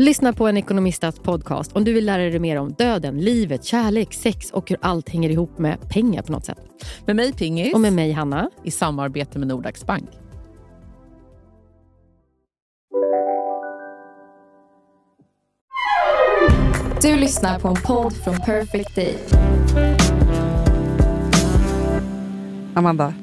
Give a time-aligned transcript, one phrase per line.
[0.00, 4.14] Lyssna på en ekonomistats podcast om du vill lära dig mer om döden, livet, kärlek,
[4.14, 6.58] sex och hur allt hänger ihop med pengar på något sätt.
[7.06, 7.74] Med mig Pingis.
[7.74, 8.50] Och med mig Hanna.
[8.64, 10.10] I samarbete med Nordax Bank.
[17.02, 19.18] Du lyssnar på en podd från Perfect Day.
[22.74, 23.14] Amanda,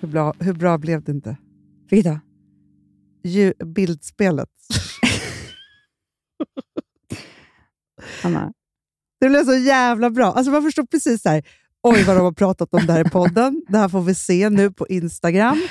[0.00, 1.36] hur, bra, hur bra blev det inte?
[1.90, 2.20] Vilket då?
[3.28, 4.48] Ju, bildspelet.
[8.22, 8.52] Anna.
[9.20, 10.32] Det blev så jävla bra.
[10.32, 11.42] Alltså man förstår precis så här,
[11.82, 13.62] oj vad de har pratat om det här i podden.
[13.68, 15.62] Det här får vi se nu på Instagram.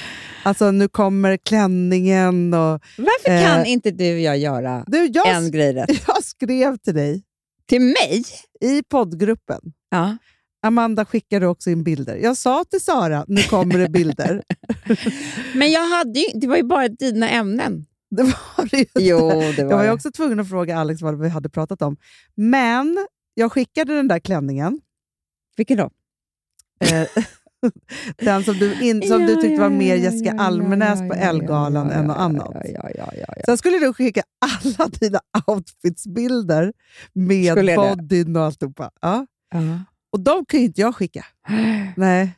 [0.44, 2.82] Alltså nu kommer klänningen och...
[2.98, 5.90] Varför Eh, kan inte du och jag göra Du, jag, en grej rätt?
[6.08, 7.24] jag skrev till dig
[7.70, 8.24] Till mig?
[8.62, 9.60] i poddgruppen.
[9.90, 10.18] Ja.
[10.66, 12.16] Amanda skickade också in bilder.
[12.16, 14.44] Jag sa till Sara, nu kommer det bilder.
[15.56, 17.86] Men jag hade ju, det var ju bara dina ämnen.
[18.18, 21.02] Det var det ju Jo, det var Jag var ju också tvungen att fråga Alex
[21.02, 21.98] vad vi hade pratat om.
[22.36, 24.82] Men jag skickade den där klänningen.
[25.58, 25.90] Vilken då?
[26.80, 27.08] Eh,
[28.18, 31.06] den som du, in, som du Ja, tyckte var ja, mer Jessica ja, Almenäs på
[31.06, 32.56] ja, än något annat.
[33.46, 36.74] Sen skulle du skicka alla dina outfitsbilder
[37.14, 38.92] med bodyn och alltihopa.
[39.02, 39.26] Ja.
[39.54, 39.60] Ja.
[40.12, 41.26] Och de kan ju inte jag skicka.
[41.96, 42.36] Nej.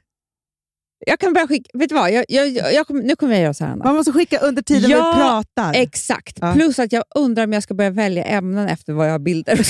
[1.07, 1.69] Jag kan bara skicka...
[1.73, 2.11] Vet du vad?
[2.11, 3.75] Jag, jag, jag, nu kommer jag göra så här.
[3.75, 5.73] Man måste skicka under tiden Ja, vi pratar.
[5.73, 6.37] Exakt.
[6.41, 6.53] Ja.
[6.53, 9.55] Plus att jag undrar om jag ska börja välja ämnen efter vad jag har bilder.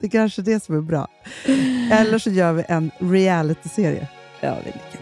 [0.00, 1.08] Det är kanske är det som är bra.
[1.92, 4.08] Eller så gör vi en reality-serie.
[4.40, 4.98] ja, det är lika.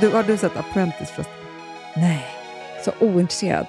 [0.00, 1.47] Du, har du sett Apprentice förresten?
[2.00, 2.24] Nej,
[2.84, 3.66] så ointresserad.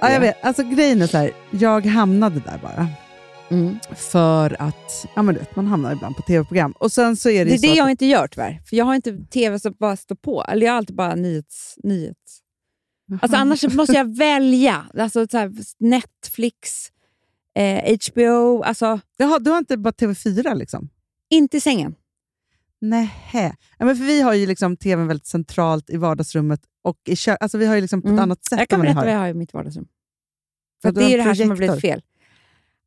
[0.00, 0.12] Ja, Ja.
[0.12, 0.44] jag vet.
[0.44, 2.88] Alltså, grejen är så här, jag hamnade där bara.
[3.50, 3.78] Mm.
[3.96, 6.72] För att ja, men du vet, man hamnar ibland på tv-program.
[6.72, 8.60] Och sen så är det, Det är det jag inte gör tyvärr.
[8.68, 10.44] För jag har inte tv som bara står på.
[10.48, 11.74] Eller jag har alltid bara nyhets...
[11.82, 12.40] nyhets.
[13.22, 14.86] Alltså annars måste jag välja.
[14.98, 16.88] Alltså så här, Netflix,
[17.56, 20.88] eh, HBO, alltså Jaha, du har inte bara TV4 liksom?
[21.30, 21.94] inte i sängen.
[22.80, 23.56] Nähä.
[23.78, 27.36] Ja, men för vi har ju liksom tvn väldigt centralt i vardagsrummet och i kö-
[27.40, 28.18] alltså vi har ju liksom på Mm.
[28.18, 29.04] ett annat sätt Jag kan berätta har.
[29.04, 29.86] vad jag har i mitt vardagsrum.
[30.82, 32.02] För det har är det här som har blivit fel.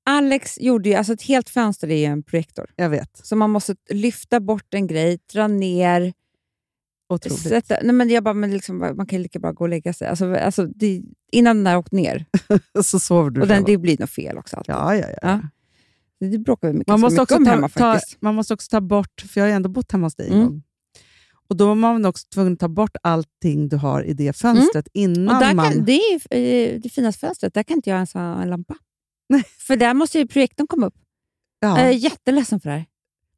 [0.05, 2.71] Alex gjorde ju, alltså ett helt fönster är ju en projektor.
[2.75, 3.19] Jag vet.
[3.25, 6.13] Så man måste lyfta bort en grej, dra ner,
[7.09, 7.39] Otroligt.
[7.39, 7.77] sätta...
[7.83, 10.07] Nej, men jag bara, men liksom, man kan ju lika bra gå och lägga sig.
[10.07, 12.25] Alltså, alltså, det, innan den där åkt ner.
[12.83, 13.65] så sover du och den, själv.
[13.65, 14.57] det blir nog fel också.
[14.57, 14.75] Alltid.
[14.75, 15.17] Ja, ja, ja.
[15.21, 15.39] Ja.
[16.31, 18.21] Det, bråkar vi mycket, Man, måste mycket också om ta, hemma ta, faktiskt.
[18.21, 20.33] man måste också ta bort, för jag har ju ändå bott hemma hos dig en
[20.33, 20.47] Mm.
[20.47, 20.63] gång.
[21.47, 24.87] Och Då var man också tvungen att ta bort allting du har i det fönstret
[24.93, 25.35] innan Mm.
[25.35, 25.71] Och där man...
[25.73, 26.15] kan, det är ju,
[26.75, 28.75] eh, det finaste fönstret, där kan inte jag ens ha en lampa.
[29.29, 29.43] Nej.
[29.67, 30.95] För där måste ju projektorn komma upp.
[31.59, 32.85] ja, Jag är jätteledsen för det här.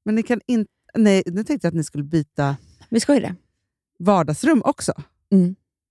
[0.06, 0.72] Men ni kan inte...
[0.98, 2.56] Nej, nu tänkte jag att ni skulle byta
[2.90, 3.36] Vi ska ju det.
[4.00, 4.94] vardagsrum också.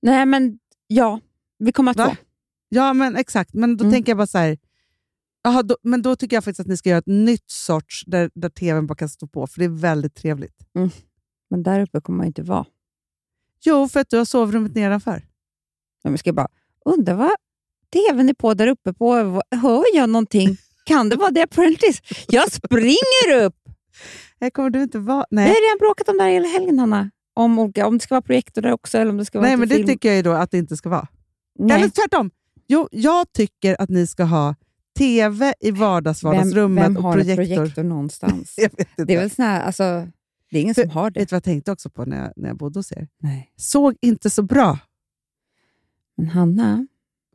[0.02, 1.20] Nej, men ja.
[1.58, 2.06] Vi kommer att Va?
[2.10, 2.16] få.
[2.68, 3.54] Ja, men exakt.
[3.54, 3.92] Men då Mm.
[3.92, 4.58] tänker jag bara så här...
[5.44, 8.30] Jaha, då, men då tycker jag faktiskt att ni ska göra ett nytt sorts där,
[8.34, 10.56] där tvn bara kan stå på, för det är väldigt trevligt.
[11.50, 12.66] Men där uppe kommer man inte vara.
[13.64, 15.22] Jo, för att du har sovrummet nedanför.
[16.04, 16.48] Men vi ska bara,
[16.84, 17.30] undra vad
[17.92, 19.14] tvn är på där uppe på.
[19.50, 20.56] Hör jag någonting?
[20.84, 22.02] Kan det vara det Apprentice?
[22.28, 23.56] Jag springer upp!
[24.40, 25.26] Här kommer du inte vara...
[25.30, 27.10] Vi Nej, har redan bråkat om det här hela helgen, Hanna.
[27.34, 29.56] Om, olika, om det ska vara projektor där också eller om det ska vara Nej
[29.56, 29.86] men det film.
[29.86, 31.08] tycker jag ju då att det inte ska vara.
[31.58, 31.76] Nej.
[31.76, 32.30] Eller tvärtom.
[32.68, 34.54] Jo, jag tycker att ni ska ha
[34.98, 37.36] tv i vardagsvardagsrummet vem, vem och har projektor.
[37.44, 38.54] projektor någonstans?
[38.58, 38.72] Vet
[39.06, 40.08] det är väl sån här, alltså,
[40.50, 41.20] det är ingen som har Vet det.
[41.20, 43.08] du vad jag tänkte också på när jag, när jag bodde hos er?
[43.22, 43.52] Nej.
[43.56, 44.78] Såg inte så bra.
[46.16, 46.86] Men Hanna,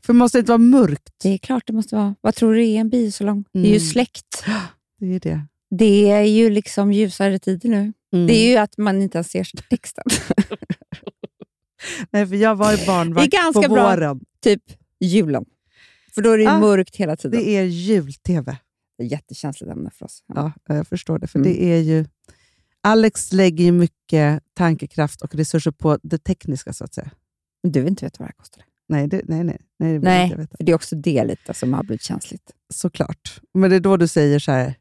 [0.06, 1.14] För det måste inte vara mörkt.
[1.24, 2.16] det är klart det måste vara.
[2.22, 3.46] Vad tror du är en biosalong?
[3.54, 3.80] Det är ju Mm.
[3.80, 4.44] släkt.
[5.00, 5.42] Det är det.
[5.70, 7.94] Det är ju liksom ljusare tider nu.
[8.14, 8.28] Mm.
[8.28, 10.04] Det är ju att man inte ens ser texten.
[12.12, 13.90] Nej, för jag var i barnvakt Det är ganska på bra.
[13.96, 14.20] våren.
[14.44, 14.64] typ
[15.00, 15.46] julen.
[16.20, 17.40] För då är det ju Ah, mörkt hela tiden.
[17.40, 18.58] Det är jul-tv.
[18.98, 20.24] Det är ett jättekänsligt ämne för oss.
[20.28, 21.28] Ja, jag förstår det.
[21.28, 21.52] För Mm.
[21.52, 22.06] det är ju...
[22.84, 27.12] Alex lägger ju mycket tankekraft och resurser på det tekniska, så att säga.
[27.64, 28.64] Men du vill inte veta vad det här kostar?
[28.90, 29.60] Nej, det, nej, nej.
[29.80, 32.52] nej, det Nej, inte för det är också det lite som har blivit känsligt.
[32.74, 33.42] Såklart.
[33.54, 34.76] Men det är då du säger så här,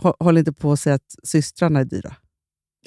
[0.00, 2.16] "Hå- håll inte på att säga att systrarna är dyra.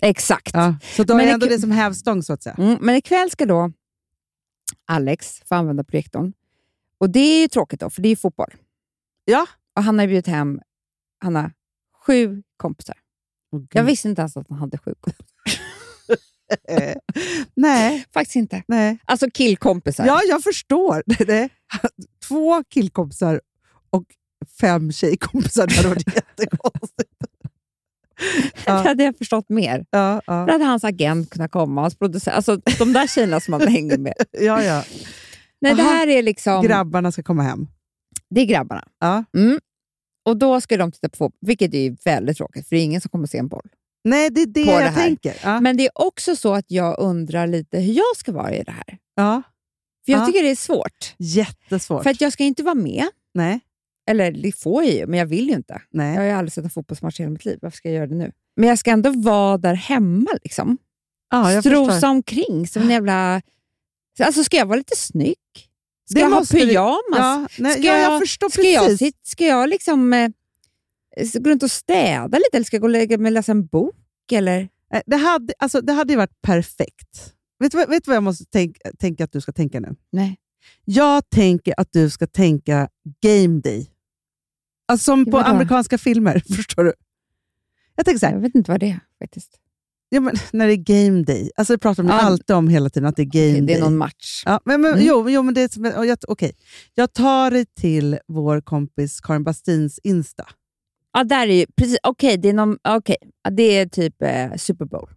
[0.02, 0.52] Exakt.
[0.54, 0.76] Ja.
[0.96, 2.56] Så då Men är ändå det som hävstång, så att säga.
[2.60, 3.72] Mm, men ikväll ska då
[4.86, 6.34] Alex får använda projektorn.
[7.00, 8.54] Och Det är ju tråkigt då, för det är ju fotboll.
[9.26, 9.46] Ja.
[9.76, 10.62] Och han har bjudit hem
[11.22, 11.52] han har
[12.06, 12.98] sju kompisar.
[13.52, 13.68] Gud.
[13.74, 15.26] Jag visste inte ens att han hade sju kompisar.
[17.56, 18.64] Nej, Faktiskt inte.
[18.68, 18.98] nej.
[19.06, 20.06] Alltså killkompisar.
[20.06, 21.04] Ja, jag förstår.
[21.26, 21.50] Det
[22.28, 23.42] två killkompisar
[23.90, 24.04] och
[24.62, 25.68] fem tjejkompisar.
[25.68, 27.12] Det hade varit jättekonstigt.
[27.20, 27.26] Det
[28.66, 29.86] Ja, hade jag förstått mer.
[29.90, 30.52] ja, Då ja.
[30.52, 32.36] hade hans agent kunnat komma, hans producent.
[32.36, 34.14] Alltså de där tjejerna som man hänger med.
[34.32, 34.84] ja, ja.
[35.62, 36.64] Nej, det här är liksom...
[36.64, 37.68] Grabbarna ska komma hem.
[38.30, 38.88] Det är grabbarna.
[39.00, 39.24] Ja.
[39.38, 39.60] Mm.
[40.26, 43.02] Och då ska de titta på fotboll, vilket är väldigt tråkigt, för det är ingen
[43.02, 43.68] som kommer se en boll.
[44.04, 45.36] Nej, det är det jag det tänker.
[45.44, 45.60] Ja.
[45.62, 48.72] Men det är också så att jag undrar lite hur jag ska vara i det
[48.72, 48.98] här.
[49.16, 49.42] ja.
[50.06, 50.26] För jag Ja.
[50.26, 51.16] tycker det är svårt.
[51.18, 52.04] Jättesvårt.
[52.04, 53.06] För att jag ska inte vara med.
[53.34, 53.60] Nej,
[54.10, 55.82] Eller det får jag ju, men jag vill ju inte.
[55.92, 56.10] nej.
[56.14, 57.60] Jag har ju aldrig sett en fotbollsmatch i hela mitt liv.
[57.62, 58.32] Varför ska jag göra det nu?
[58.56, 60.30] Men jag ska ändå vara där hemma.
[60.44, 60.78] Liksom.
[61.32, 61.86] Ja, jag förstår.
[61.86, 63.42] Strosa omkring som en jävla...
[64.20, 65.36] Alltså, ska jag vara lite snygg?
[66.10, 67.04] Ska Det jag ha du- pyjamas?
[67.18, 69.14] Ja, nej, Ska ja, jag jag- förstår Ska jag, precis.
[69.24, 70.30] ska jag liksom eh,
[71.34, 73.66] gå runt och städa lite eller ska jag gå och lägga mig och läsa en
[73.68, 73.96] bok?
[74.32, 74.70] Eller?
[74.92, 77.34] Nej, Det hade, alltså, det hade ju varit perfekt.
[77.60, 79.96] Vet du, vad- vet du vad jag måste tänk, tänka att du ska tänka nu?
[80.12, 80.38] Nej.
[80.86, 82.90] Jag tänker att du ska tänka
[83.22, 83.90] game day.
[84.88, 86.94] Alltså som på amerikanska filmer, förstår du?
[87.96, 89.60] Jag tänker så här, Jag vet inte vad det är faktiskt.
[90.10, 91.52] Ja, men, när det är game day.
[91.56, 92.16] Alltså, det pratar de Ja.
[92.20, 93.76] alltid om hela tiden, att det är game det day.
[93.76, 94.44] är någon match.
[94.46, 95.06] Ja, men, men, Mm.
[95.06, 96.52] jo, jo, men det är jag, okej.
[96.96, 100.48] jag tar dig till vår kompis Karin Bastins Insta.
[101.14, 101.98] Ja, där är ju, precis.
[102.04, 102.78] Okej, det är någon.
[102.84, 103.02] Ja,
[103.52, 105.10] det är typ eh, Super Bowl.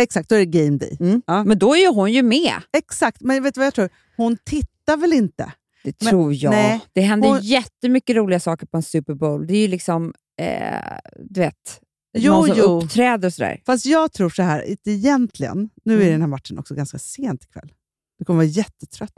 [0.00, 0.96] Exakt, då är det game day.
[1.00, 1.22] Mm.
[1.26, 1.44] Ja.
[1.44, 2.54] Men då är ju hon ju med.
[2.76, 3.88] Exakt, men vet du vad jag tror?
[4.16, 5.52] Hon tittar väl inte?
[5.84, 6.50] Det Men- tror jag.
[6.50, 9.46] nej, det händer hon- jättemycket roliga saker på en Super Bowl.
[9.46, 10.96] Det är ju liksom, eh,
[11.30, 11.80] du vet,
[12.18, 12.64] Jo, någon som jo.
[12.82, 13.60] uppträder och sådär.
[13.66, 16.12] Fast jag tror så här, egentligen, nu är Mm.
[16.12, 17.72] den här matchen också ganska sent ikväll.
[18.18, 19.12] Du kommer vara jättetrött.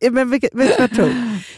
[0.10, 1.12] Men vet du vad jag tror?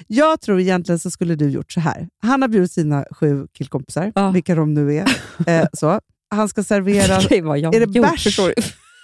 [0.06, 2.08] Jag tror egentligen så skulle du gjort så här.
[2.22, 4.30] Han har bjudit sina sju killkompisar, Ja.
[4.30, 5.16] vilka de nu är.
[5.46, 6.00] Eh, så.
[6.30, 7.20] Han ska servera...
[7.28, 8.38] Det vara jag Är det gjort, bärs?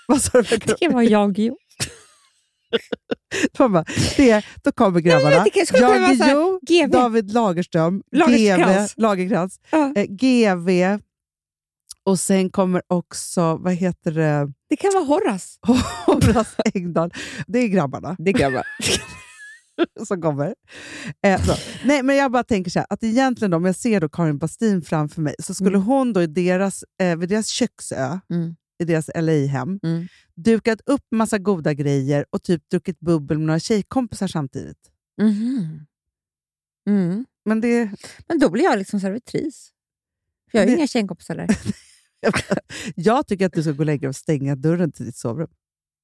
[0.08, 0.56] Vad sa du?
[0.80, 1.58] Det vara jag gjort.
[3.58, 3.84] Bara,
[4.16, 5.36] det, då kommer grabbarna.
[5.72, 6.88] vara Jan Guillou.
[6.90, 8.02] David Lagerström,
[8.96, 9.58] Lagercrantz.
[9.58, 9.92] GV, Ja.
[9.96, 10.98] eh, GV
[12.04, 15.58] och sen kommer också, vad heter det, Det kan vara Horace.
[16.06, 17.12] Horace Engdahl.
[17.46, 18.64] Det är grabbarna Det kan vara.
[20.06, 20.54] som kommer.
[21.22, 21.40] Eh.
[21.84, 24.38] Nej, men jag bara tänker så här, att egentligen då, om jag ser då Karin
[24.38, 25.82] Bastin framför mig, så skulle Mm.
[25.82, 28.56] hon då i deras, eh, vid deras köksö, Mm.
[28.78, 30.06] I deras LA-hem, Mm.
[30.34, 34.90] dukat upp massa goda grejer och typ druckit bubbel med några tjejkompisar samtidigt.
[35.22, 35.86] Mhm.
[36.88, 37.26] Mm.
[37.44, 37.90] Men det,
[38.28, 39.72] Men då blir jag liksom servitris.
[40.50, 41.48] För jag har ju Det- inga tjejkompisar där.
[42.94, 45.50] jag tycker att du ska gå och lägga och stänga dörren till ditt sovrum.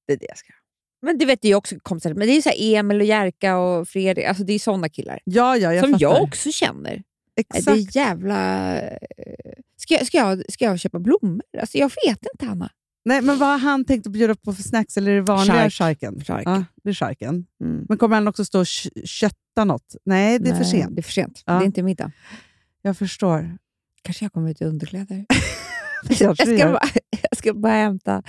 [0.07, 0.53] Det är det jag ska.
[1.01, 2.13] Men vet, det är ju också kompisar.
[2.13, 4.25] Men det är så Emil och Jerka och Fredrik.
[4.25, 5.19] Alltså det är såna killar.
[5.23, 6.01] Ja, ja, jag som fattar.
[6.01, 7.03] jag också känner.
[7.35, 7.65] Exakt.
[7.65, 8.71] Det är jävla...
[8.81, 8.97] eh,
[9.77, 11.41] Ska ska, jag, ska jag köpa blommor?
[11.61, 12.69] Alltså jag vet inte, Hanna.
[13.05, 14.97] Nej, men vad har han tänkt att bjuda på för snacks?
[14.97, 15.73] Eller är det vanliga Chark.
[15.73, 16.23] charken?
[16.23, 16.43] Chark.
[16.45, 17.45] Ja, det är charken.
[17.63, 17.85] Mm.
[17.89, 19.95] Men kommer han också stå och kö- kötta något?
[20.05, 20.95] Nej, det är för Nej, sent.
[20.95, 21.43] Det är för sent.
[21.45, 21.53] Ja.
[21.53, 22.11] Det är inte middag.
[22.81, 23.57] Jag förstår.
[24.01, 25.25] Kanske jag kommer ut i underkläder.
[26.19, 26.79] Jag, ska bara,
[27.21, 28.23] jag ska bara hämta,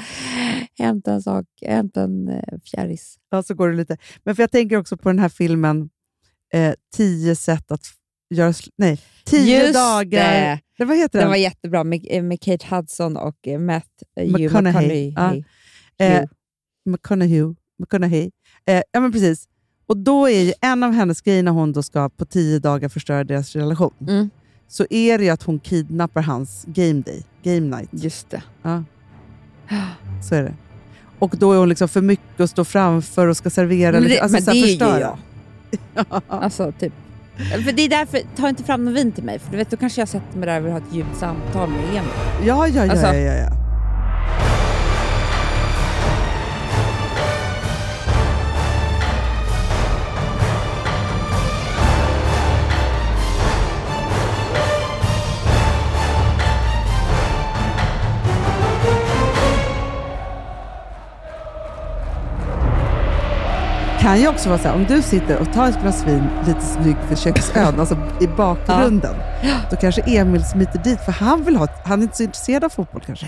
[0.79, 3.17] hämta en sak, hämta en eh, fjäris.
[3.31, 3.97] Ja, så går det lite.
[4.25, 5.91] Men för jag tänker också på den här filmen
[6.53, 7.87] eh, Tio sätt att
[8.43, 10.33] sl- Nej, Tio Just dagar...
[10.33, 10.61] det.
[10.79, 11.29] Nej, vad heter Den den?
[11.29, 13.85] var jättebra med, eh, med Kate Hudson och eh, Matt
[14.21, 15.11] eh, McConaughey.
[15.11, 15.45] McConaughey.
[15.97, 16.05] Ja.
[16.07, 16.25] Eh,
[16.85, 17.55] McConaughey.
[17.79, 18.31] McConaughey.
[18.67, 19.49] Eh, ja, men precis.
[19.87, 22.89] Och då är ju en av hennes grejer när hon då ska på tio dagar
[22.89, 24.31] förstöra deras relation, Mm.
[24.69, 27.89] så är det ju att hon kidnappar hans game day, game night.
[27.93, 28.43] Just det.
[28.63, 28.85] Ja.
[30.29, 30.55] Så är det.
[31.19, 33.93] Och då är hon liksom för mycket att stå framför och ska servera.
[34.01, 35.19] Men det, alltså, men det är ju jag.
[36.29, 36.93] Alltså, typ.
[37.37, 39.77] För det är därför, ta inte fram någon vin till mig, för du vet, då
[39.77, 42.03] kanske jag sätter mig där och vill ha ett djupt samtal med Emil.
[42.45, 42.91] Ja, ja, ja.
[42.91, 43.51] Alltså- ja, ja, ja.
[64.05, 66.61] Kan ju också vara så här, om du sitter och tar ett glas vin lite
[66.61, 69.15] snyggt för köksön, alltså i bakgrunden,
[69.71, 72.69] då kanske Emil smiter dit, för han vill ha, han är inte så intresserad av
[72.69, 73.27] fotboll kanske.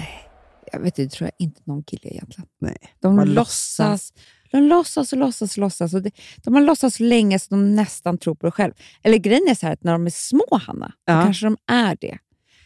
[0.73, 2.49] Jag vet inte, det tror jag inte någon kille egentligen.
[2.61, 2.77] Nej.
[3.03, 4.13] De låtsas,
[4.53, 5.95] de låtsas och låtsas och låtsas.
[5.95, 6.11] Och det,
[6.45, 8.73] de har låtsats länge så de nästan tror på det själv.
[9.03, 11.15] Eller grejen är så här att när de är små, Hanna, Ja.
[11.15, 12.19] då kanske de är det.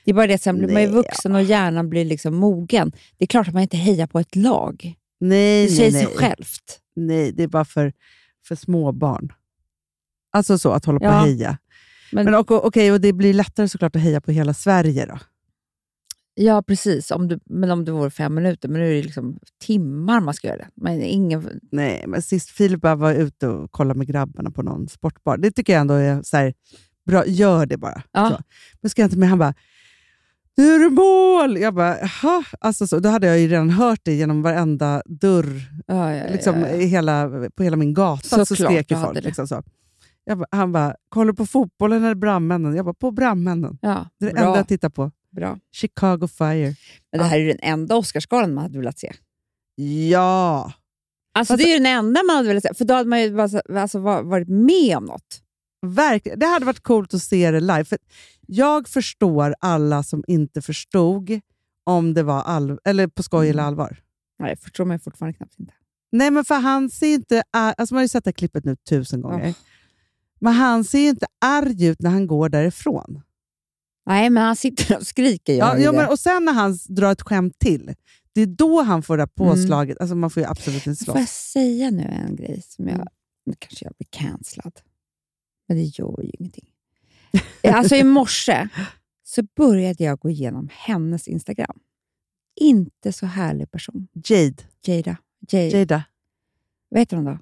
[0.05, 2.93] Det är bara det att sen blir man ju vuxen och hjärnan blir liksom mogen.
[3.19, 4.95] Det är klart att man inte hejar på ett lag.
[5.21, 6.17] Nej, Det säger nej, sig nej.
[6.29, 6.81] självt.
[6.97, 7.93] nej, det är bara för,
[8.45, 9.33] för små barn.
[10.33, 11.21] Alltså så, att hålla på Ja.
[11.21, 11.59] och heja.
[12.13, 15.07] Men- Men, och, och, okej, och det blir lättare såklart att heja på hela Sverige
[15.07, 15.19] då.
[16.35, 17.11] Ja, precis.
[17.11, 18.69] Om du, men om det vore fem minuter.
[18.69, 20.69] Men nu är det liksom timmar man ska göra det.
[20.75, 24.89] Men ingen, Nej, men sist Filip bara var ute och kollade med grabbarna på någon
[24.89, 25.37] sportbar.
[25.37, 26.55] Det tycker jag ändå är så här,
[27.07, 27.27] bra.
[27.27, 28.03] Gör det bara.
[28.13, 28.31] Ja.
[28.31, 28.43] Så.
[28.81, 29.29] Men ska jag inte med?
[29.29, 29.55] Han bara,
[30.61, 31.59] nu är mål!
[31.59, 31.97] Jag bara.
[32.61, 35.47] Alltså så, då hade jag ju redan hört det genom varenda dörr
[35.87, 38.23] ja, ja, liksom, ja, hela, på hela min gata.
[38.23, 39.25] så Såklart, skrek ju folk.
[39.25, 39.63] Liksom så.
[40.25, 42.77] Jag bara, han bara, kollar på fotbollen eller brandmännen?
[42.77, 43.79] Jag bara, på brandmännen.
[43.83, 45.11] ja, Det är det bra, enda jag tittar på.
[45.31, 45.59] bra.
[45.73, 46.75] Chicago Fire.
[47.13, 49.13] Men det här är den enda Oscarsgalan man hade velat se.
[50.11, 50.73] Ja!
[51.35, 52.75] Alltså, Fast- det är ju den enda man hade velat se.
[52.75, 55.41] För då hade man ju bara, så- alltså, va- varit med om något.
[55.87, 56.39] Verkligen.
[56.39, 57.85] Det hade varit coolt att se det live.
[57.85, 57.99] För
[58.47, 61.41] jag förstår alla som inte förstod
[61.85, 63.51] om det var all, eller på skoj Mm.
[63.51, 63.97] eller allvar.
[64.39, 65.73] Nej, jag förstår mig fortfarande knappt inte.
[66.13, 67.43] Nej, men för han ser inte...
[67.51, 69.47] Alltså man har ju sett det här klippet nu tusen gånger.
[69.47, 69.55] Ja.
[70.41, 73.23] Men han ser ju inte arg ut när han går därifrån.
[74.07, 75.55] Nej, men han sitter och skriker.
[75.55, 77.95] Ja, ja, men, och sen när han drar ett skämt till,
[78.33, 79.57] det är då han får det här Mm.
[79.57, 80.01] påslaget.
[80.01, 81.53] Alltså man får ju absolut inte Får jag slåss.
[81.53, 82.95] säga nu en grej som jag...
[82.95, 83.07] Mm.
[83.47, 84.73] Nu kanske jag blir cancellad.
[85.71, 86.67] Men det gör ju ingenting.
[87.63, 88.69] alltså i morse
[89.23, 91.79] så började jag gå igenom hennes Instagram.
[92.61, 94.09] Inte så härlig person.
[94.13, 94.63] Jade.
[94.85, 95.17] Jada.
[95.51, 95.79] Jada.
[95.79, 96.05] Jada.
[96.89, 97.39] Vad heter hon då?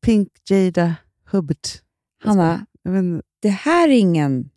[0.00, 0.94] Pink Jada
[1.30, 1.56] Hubbard.
[2.24, 3.22] Hanna, inte.
[3.40, 4.50] det här är ingen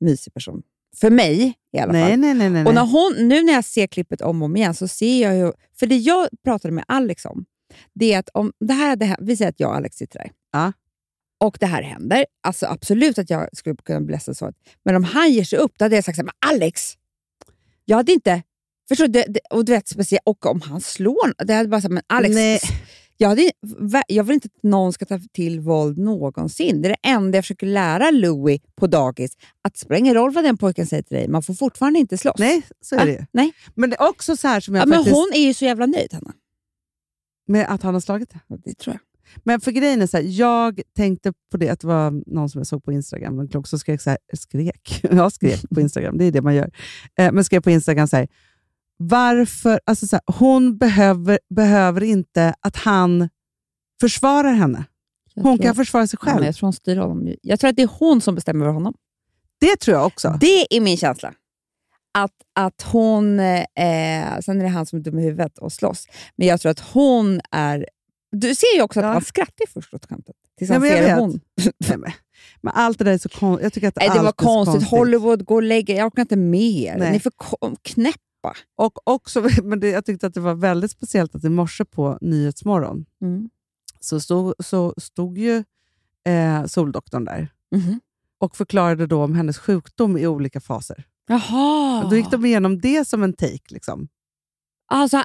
[0.00, 0.62] mysig person.
[0.96, 2.00] För mig i alla fall.
[2.00, 2.50] Nej, nej, nej.
[2.50, 2.92] nej, Och när nej.
[2.92, 5.52] hon, nu när jag ser klippet om och om igen så ser jag ju...
[5.78, 7.44] För det jag pratade med Alex om,
[7.92, 10.32] det är att om det här hade vi säger att jag och Alex sitter där.
[10.52, 10.72] Ja.
[11.42, 12.26] Och det här händer.
[12.42, 14.52] Alltså absolut att jag skulle kunna bli ledsen så.
[14.84, 16.94] Men om han ger sig upp, då hade jag sagt så här, men Alex!
[17.84, 18.42] Jag hade inte...
[18.88, 19.24] Förstår du?
[19.50, 22.60] Och du vet, speciellt, och om han slår, det hade bara sagt, men Alex, Nej.
[23.16, 23.52] jag, hade,
[24.08, 26.82] jag vill inte att någon ska ta till våld någonsin.
[26.82, 29.36] Det är det enda jag försöker lära Louis på dagis.
[29.62, 32.18] Att det spelar ingen roll vad den pojken säger till dig, man får fortfarande inte
[32.18, 32.38] slåss.
[32.38, 33.26] nej, så är det ju.
[33.32, 33.52] nej.
[33.74, 35.16] Men det är också så här som jag Ja, men faktiskt...
[35.16, 36.32] hon är ju så jävla nöjd, Hanna.
[37.46, 38.56] Med att han har slagit det.
[38.64, 39.11] Det tror jag.
[39.44, 42.58] Men för grejen är så här, jag tänkte på det, att det var någon som
[42.58, 45.00] jag såg på Instagram, någon klok som skrek så här, skrek?
[45.10, 46.70] Jag skrek på Instagram, det är det man gör.
[47.18, 48.28] Eh, men skrev på Instagram så här,
[48.96, 53.28] varför, alltså så här, hon behöver, behöver inte att han
[54.00, 54.84] försvarar henne.
[55.34, 56.44] Jag Hon tror, kan försvara sig ja, själv.
[56.44, 57.34] jag tror hon styr honom.
[57.42, 58.94] Jag tror att det är hon som bestämmer över honom.
[59.60, 60.38] Det tror jag också.
[60.40, 61.34] Det är min känsla.
[62.14, 63.40] Att, att hon...
[63.40, 66.06] Eh, sen är det han som är dum i huvudet och slåss.
[66.36, 67.86] Men jag tror att hon är...
[68.32, 69.12] Du ser ju också att Ja.
[69.12, 70.36] han skrattar först åt skämtet.
[70.58, 71.18] Tills han jag ser vet.
[71.18, 71.30] hon.
[71.88, 72.12] Nej, men,
[72.60, 73.62] men allt det där är så konstigt.
[73.64, 74.90] Jag tycker att Nej, det var allt så konstigt.
[74.90, 76.96] Hollywood, gå och lägga Jag orkar inte mer.
[76.98, 77.10] Nej.
[77.10, 77.32] Ni är för
[77.82, 78.54] knäppa.
[78.76, 82.18] Och också, men det, jag tyckte att det var väldigt speciellt att i morse på
[82.20, 83.50] Nyhetsmorgon Mm.
[84.00, 85.64] så stod, så stod ju
[86.24, 88.00] eh, Soldoktorn där Mhm.
[88.38, 91.04] och förklarade då om hennes sjukdom i olika faser.
[91.28, 92.04] Jaha.
[92.04, 93.60] Och Då gick de igenom det som en take.
[93.74, 94.08] Liksom.
[94.86, 95.22] Alltså,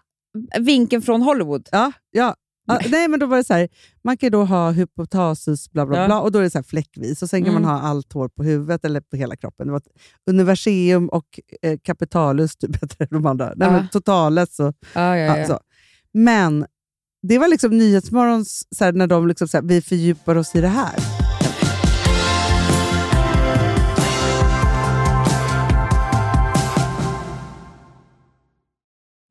[0.60, 1.70] vinkeln från Hollywood.
[1.72, 2.36] Ja, ja.
[2.68, 3.70] Ja, nej, men då var det så här,
[4.04, 6.06] man kan då ha hypotasis bla bla Ja.
[6.06, 7.62] bla och då är det så fläckvis och sen kan Mm.
[7.64, 9.68] man ha allt hår på huvudet eller på hela kroppen.
[9.68, 9.88] Det var ett
[10.30, 13.54] universeum och eh, capitalus, typ heter de andra.
[13.56, 15.60] Nej, men totalis och Ja, ja, Ja, så.
[16.14, 16.66] Men
[17.28, 20.62] det var liksom Nyhetsmorgons, så här, när de liksom, så här, vi fördjupar oss i
[20.62, 21.17] det här.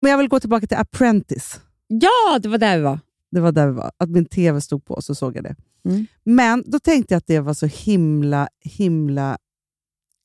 [0.00, 1.60] Men jag vill gå tillbaka till Apprentice.
[1.86, 2.98] Ja, det var där vi var.
[3.30, 3.92] Det var där vi var.
[3.96, 5.56] Att min tv stod på, så såg jag det.
[5.84, 6.06] Mm.
[6.24, 9.38] Men då tänkte jag att det var så himla, himla...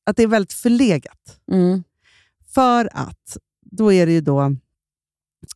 [0.04, 1.40] Att det är väldigt förlegat.
[1.52, 1.84] Mm.
[2.46, 4.56] För att då är det ju då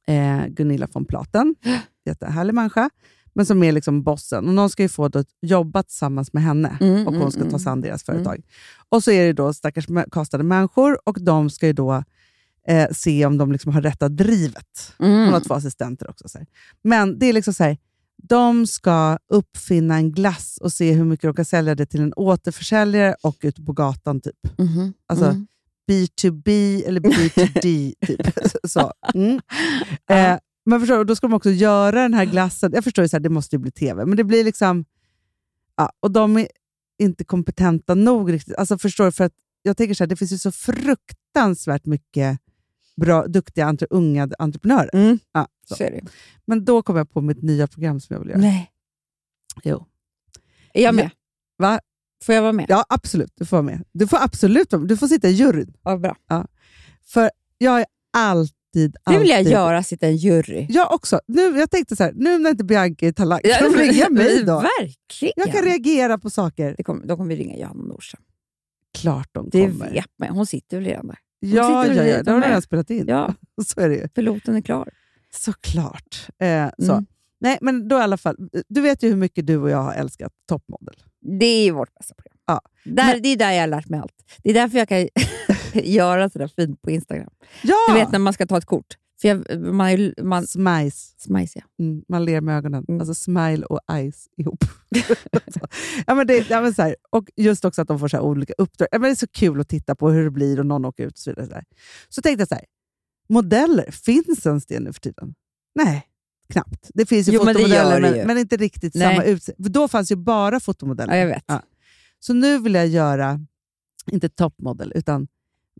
[0.06, 1.54] eh, Gunilla von Platen,
[2.04, 2.90] jättehärlig människa,
[3.34, 4.48] men som är liksom bossen.
[4.48, 7.40] Och någon ska ju få då jobba tillsammans med henne Mm, och hon mm, ska
[7.40, 7.58] ta mm.
[7.58, 8.42] sig an deras företag.
[8.88, 12.04] Och så är det då stackars kastade människor och de ska ju då
[12.68, 14.94] eh, se om de liksom har rätta drivet.
[14.98, 15.32] Hon Mm.
[15.32, 16.28] har två assistenter också.
[16.28, 16.46] Så här.
[16.82, 17.78] Men det är liksom så här,
[18.22, 22.12] de ska uppfinna en glass och se hur mycket de kan sälja det till en
[22.16, 24.20] återförsäljare och ute på gatan.
[24.20, 24.58] typ.
[24.58, 24.92] Mhm.
[25.06, 25.46] Alltså, Mm.
[25.90, 27.94] B2B eller B2D.
[28.06, 28.20] typ.
[28.64, 28.92] Så.
[29.14, 29.40] Mm.
[30.10, 32.72] Eh, men förstår, då ska de också göra den här glassen.
[32.74, 34.84] Jag förstår ju att det måste ju bli tv, men det blir liksom...
[35.76, 36.48] Ja, och de är
[36.98, 38.54] inte kompetenta nog riktigt.
[38.56, 42.38] Alltså förstår du, för att jag tänker så här, det finns ju så fruktansvärt mycket
[42.96, 44.90] bra, duktiga entre, unga entreprenörer.
[44.92, 45.18] Mm.
[45.32, 45.48] Ja,
[45.78, 46.00] det.
[46.44, 48.40] Men då kom jag på mitt nya program som jag vill göra.
[48.40, 48.70] Nej.
[49.64, 49.86] Jo.
[50.74, 51.10] Är jag med?
[51.58, 51.80] Va?
[52.24, 52.66] Får jag vara med?
[52.68, 53.32] Ja, absolut.
[53.34, 53.84] Du får vara med.
[53.92, 54.70] Du får absolut.
[54.88, 55.74] Du får sitta i juryn.
[55.82, 56.16] Ja, bra.
[57.04, 60.66] För jag är alltid, Det vill jag alltid göra, sitta i en jury.
[60.68, 61.20] Jag också.
[61.26, 64.44] Nu, jag tänkte så här, nu när inte Bianca är talang, kan de ringa mig
[64.44, 64.60] då?
[64.80, 65.32] Verkligen.
[65.36, 66.74] Jag kan reagera på saker.
[66.76, 68.22] det kommer, då kommer vi ringa Johanna Nordström.
[68.98, 69.90] Klart de Det kommer.
[69.92, 70.28] vet man.
[70.28, 71.18] Hon sitter väl redan där.
[71.40, 73.04] Ja, ja, ja, det har de redan spelat in.
[73.08, 73.34] Ja,
[73.66, 74.08] Så är det ju.
[74.08, 74.88] piloten är klar.
[75.34, 76.28] Såklart.
[76.38, 76.92] Eh, så.
[76.92, 77.06] Mm.
[77.40, 78.36] Nej, men då i alla fall,
[78.68, 80.94] du vet ju hur mycket du och jag har älskat Toppmodel.
[81.20, 82.36] Det är ju vårt bästa program.
[82.46, 82.60] Ja.
[82.84, 84.14] Där, det är där jag har lärt mig allt.
[84.42, 85.08] Det är därför jag kan
[85.84, 87.30] göra sådär fint på Instagram.
[87.62, 87.76] Ja!
[87.88, 88.96] Du vet när man ska ta ett kort.
[89.20, 91.14] För jag, man, man, Smice.
[91.18, 91.84] smice, ja.
[91.84, 92.84] Mm, man ler med ögonen.
[92.88, 93.00] Mm.
[93.00, 94.64] Alltså smile och eyes ihop.
[96.06, 96.96] Ja, men det, ja, men så här.
[97.10, 98.88] Och just också att de får så här olika uppdrag.
[98.92, 101.06] Ja, men det är så kul att titta på hur det blir och någon åker
[101.06, 101.46] ut och så vidare.
[101.46, 101.64] Så, här.
[102.08, 102.64] så tänkte jag så här,
[103.28, 105.34] modeller, finns ens det nu för tiden?
[105.74, 106.06] Nej,
[106.48, 106.90] knappt.
[106.94, 108.24] Det finns ju Jo, men fotomodeller, men, ju.
[108.24, 109.16] men inte riktigt Nej.
[109.16, 109.68] samma utseende.
[109.68, 111.14] Då fanns ju bara fotomodeller.
[111.14, 111.44] Ja, jag vet.
[112.20, 113.40] Så nu vill jag göra,
[114.10, 115.28] inte topmodel, utan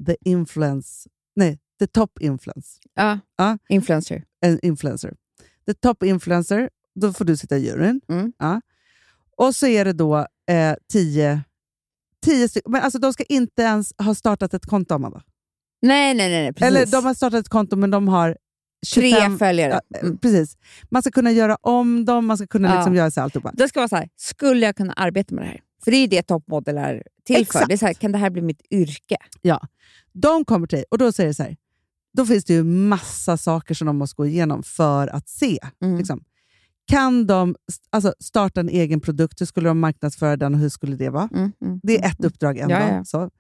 [0.07, 3.19] the influence, nej, the top influence Ja.
[3.37, 3.59] Ja.
[3.69, 4.25] Influencer.
[4.41, 5.15] en influencer.
[5.67, 8.01] The top influencer, då får du sitta i juryn.
[8.09, 8.33] Mm.
[8.39, 8.61] Ja.
[9.37, 10.19] Och så är det då
[10.51, 11.41] eh, tio,
[12.25, 12.73] tio stycken.
[12.73, 15.23] Men alltså, de ska inte ens ha startat ett konto, Amanda.
[15.83, 16.53] Nej, nej, nej.
[16.53, 16.67] precis.
[16.77, 18.37] Eller de har startat ett konto, men de har
[18.87, 19.11] 25...
[19.31, 19.81] Tre följare.
[19.89, 20.19] Ja, eh, Mm.
[20.19, 20.57] Precis.
[20.91, 22.75] Man ska kunna göra om dem, man ska kunna Ja.
[22.75, 23.53] liksom göra så här alltihopa.
[23.55, 25.61] Det ska vara så här, skulle jag kunna arbeta med det här?
[25.85, 27.67] För det är ju det toppmodell är till för.
[27.67, 29.17] Det är så här, kan det här bli mitt yrke?
[29.43, 29.61] Ja.
[30.13, 31.57] De kommer till dig och då säger det så här.
[32.17, 35.59] Då finns det ju massa saker som de måste gå igenom för att se.
[35.83, 35.99] Mm.
[35.99, 36.25] Liksom.
[36.87, 37.55] Kan de
[37.91, 39.41] alltså, starta en egen produkt?
[39.41, 41.29] Hur skulle de marknadsföra den och hur skulle det vara?
[41.35, 41.81] Mm, mm.
[41.83, 43.05] Det är ett uppdrag en Ja.
[43.05, 43.31] Så.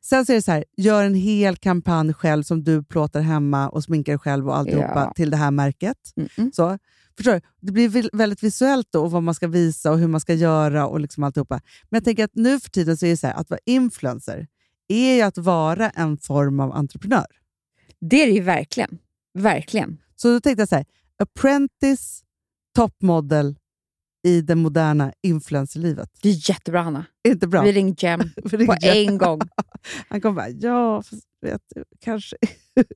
[0.00, 3.68] Sen så är det så här, gör en hel kampanj själv som du plåtar hemma
[3.68, 5.12] och sminkar själv och alltihopa Ja.
[5.16, 5.96] till det här märket.
[6.16, 6.52] Mm, mm.
[6.52, 6.78] Så.
[7.16, 7.40] Förstår du?
[7.60, 10.86] Det blir väldigt visuellt då, och vad man ska visa och hur man ska göra
[10.86, 11.60] och liksom alltihopa.
[11.90, 14.46] Men jag tänker att nu för tiden så är det så här, att vara influencer
[14.88, 17.26] är att vara en form av entreprenör.
[18.00, 18.98] Det är det ju verkligen.
[19.38, 19.98] Verkligen.
[20.16, 20.84] Så då tänkte jag så här,
[21.18, 22.22] apprentice,
[22.74, 23.56] toppmodel
[24.26, 26.10] i det moderna influencerlivet.
[26.22, 27.04] Det är jättebra, Hanna.
[27.28, 27.62] Inte bra?
[27.62, 28.20] Vi ringer Jem
[28.66, 29.40] på en gång.
[30.08, 31.02] Han kommer bara, ja,
[31.40, 32.36] vet du, kanske.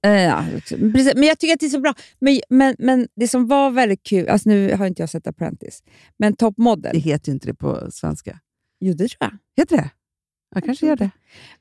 [0.02, 1.14] Eh, ja, precis.
[1.14, 1.94] Men jag tycker att det är så bra.
[2.18, 5.82] Men, men, men det som var väldigt kul, alltså nu har inte jag sett Apprentice,
[6.18, 6.54] men Top
[6.92, 8.40] Det heter ju inte det på svenska.
[8.80, 9.62] Jo, det tror jag.
[9.62, 9.90] Heter det?
[10.54, 11.10] Jag kanske gör det.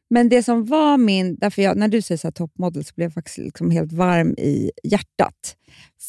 [0.09, 1.35] Men det som var min...
[1.35, 3.91] Därför jag, när du säger så här Top Model så blev jag faktiskt liksom helt
[3.91, 5.55] varm i hjärtat.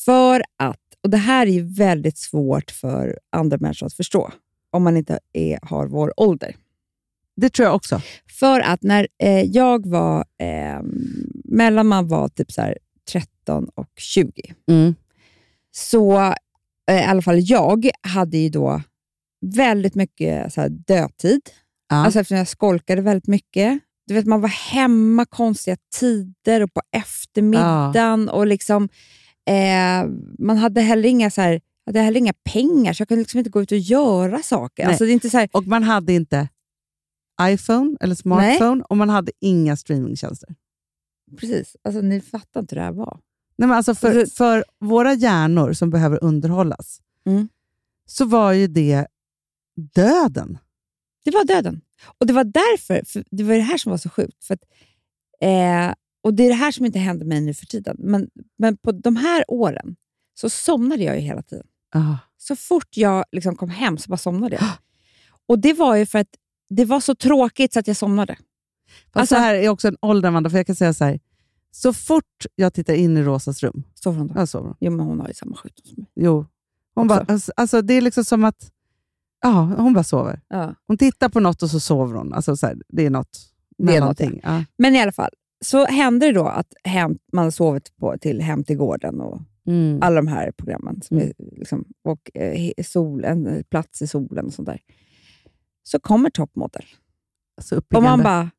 [0.05, 4.33] För att, och det här är ju väldigt svårt för andra människor att förstå,
[4.71, 6.57] om man inte är, har vår ålder.
[7.37, 8.01] Det tror jag också.
[8.39, 10.83] För att när eh, jag var, eh,
[11.45, 12.79] mellan man var typ så här
[13.13, 14.55] 13 och 20,
[15.73, 16.19] så
[16.91, 18.83] eh, i alla fall jag hade ju då
[19.41, 21.41] väldigt mycket så här, dödtid.
[21.91, 21.97] Ja.
[21.97, 23.79] Alltså eftersom jag skolkade väldigt mycket.
[24.07, 28.29] Du vet, man var hemma konstiga tider och på eftermiddagen.
[28.29, 28.89] och liksom
[29.49, 33.39] eh, Man hade heller inga så här, hade heller inga pengar, så jag kunde liksom
[33.39, 34.83] inte gå ut och göra saker.
[34.83, 34.89] Nej.
[34.91, 36.49] Alltså, det är inte så här, Och man hade inte
[37.43, 40.55] iPhone eller smartphone och man hade inga streamingtjänster.
[41.41, 43.19] precis, alltså, ni fattar inte hur det här var.
[43.59, 47.49] Nej, men alltså för, Alltså- för våra hjärnor som behöver underhållas Mm.
[48.07, 49.07] så var ju det
[49.95, 50.59] döden.
[51.25, 51.81] Det var döden.
[52.19, 54.45] Och det var därför, för det var det här som var så sjukt.
[54.45, 54.63] För att,
[55.43, 57.97] eh, och Det är det här som inte händer mig nu för tiden.
[57.99, 58.29] Men,
[58.59, 59.97] men på de här åren
[60.35, 61.67] så somnade jag ju hela tiden.
[61.95, 62.17] Ah.
[62.39, 64.65] Så fort jag liksom kom hem så bara somnade jag.
[65.49, 66.29] Och Det var ju för att
[66.71, 68.35] det var så tråkigt så att jag somnade.
[69.13, 71.21] Fast Alltså- det här är också en ålder, Amanda, för jag kan säga så här.
[71.73, 74.35] Så fort jag tittar in i Rosas rum, Sover hon då?
[74.37, 74.77] jag sover hon.
[74.81, 76.11] Jo, men hon har ju samma sjukdom som mig.
[76.15, 76.47] Jo.
[76.95, 78.71] Hon bara, alltså, alltså, det är liksom som att
[79.43, 80.41] ja, hon bara sover.
[80.49, 80.75] Ja.
[80.87, 82.33] Hon tittar på något och så sover hon.
[82.35, 83.39] Alltså, så här, det är något.
[83.79, 84.65] Det är något, ja.
[84.79, 85.31] Men i alla fall,
[85.65, 89.43] så hände det då att hem, man hade sovit på, till Hem till gården och
[89.67, 89.99] Mm.
[90.03, 91.03] alla de här programmen.
[91.03, 94.81] Som är, liksom, och eh, sol, en eh, plats i solen och sånt där.
[95.83, 96.85] Så kommer Top Model.
[97.63, 98.51] Så Och man bara,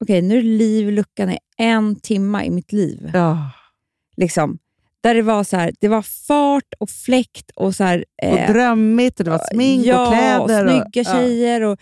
[0.00, 3.10] okej nu är liv i luckan i en timma i mitt liv.
[3.14, 3.50] Ja.
[4.16, 4.58] Liksom,
[5.02, 8.52] där det var så här, det var fart och fläkt och så här, Och eh,
[8.52, 10.06] drömmigt och det var smink ja,
[10.40, 10.68] och kläder.
[10.68, 11.20] snygga och, ja.
[11.20, 11.60] tjejer.
[11.62, 11.78] Och,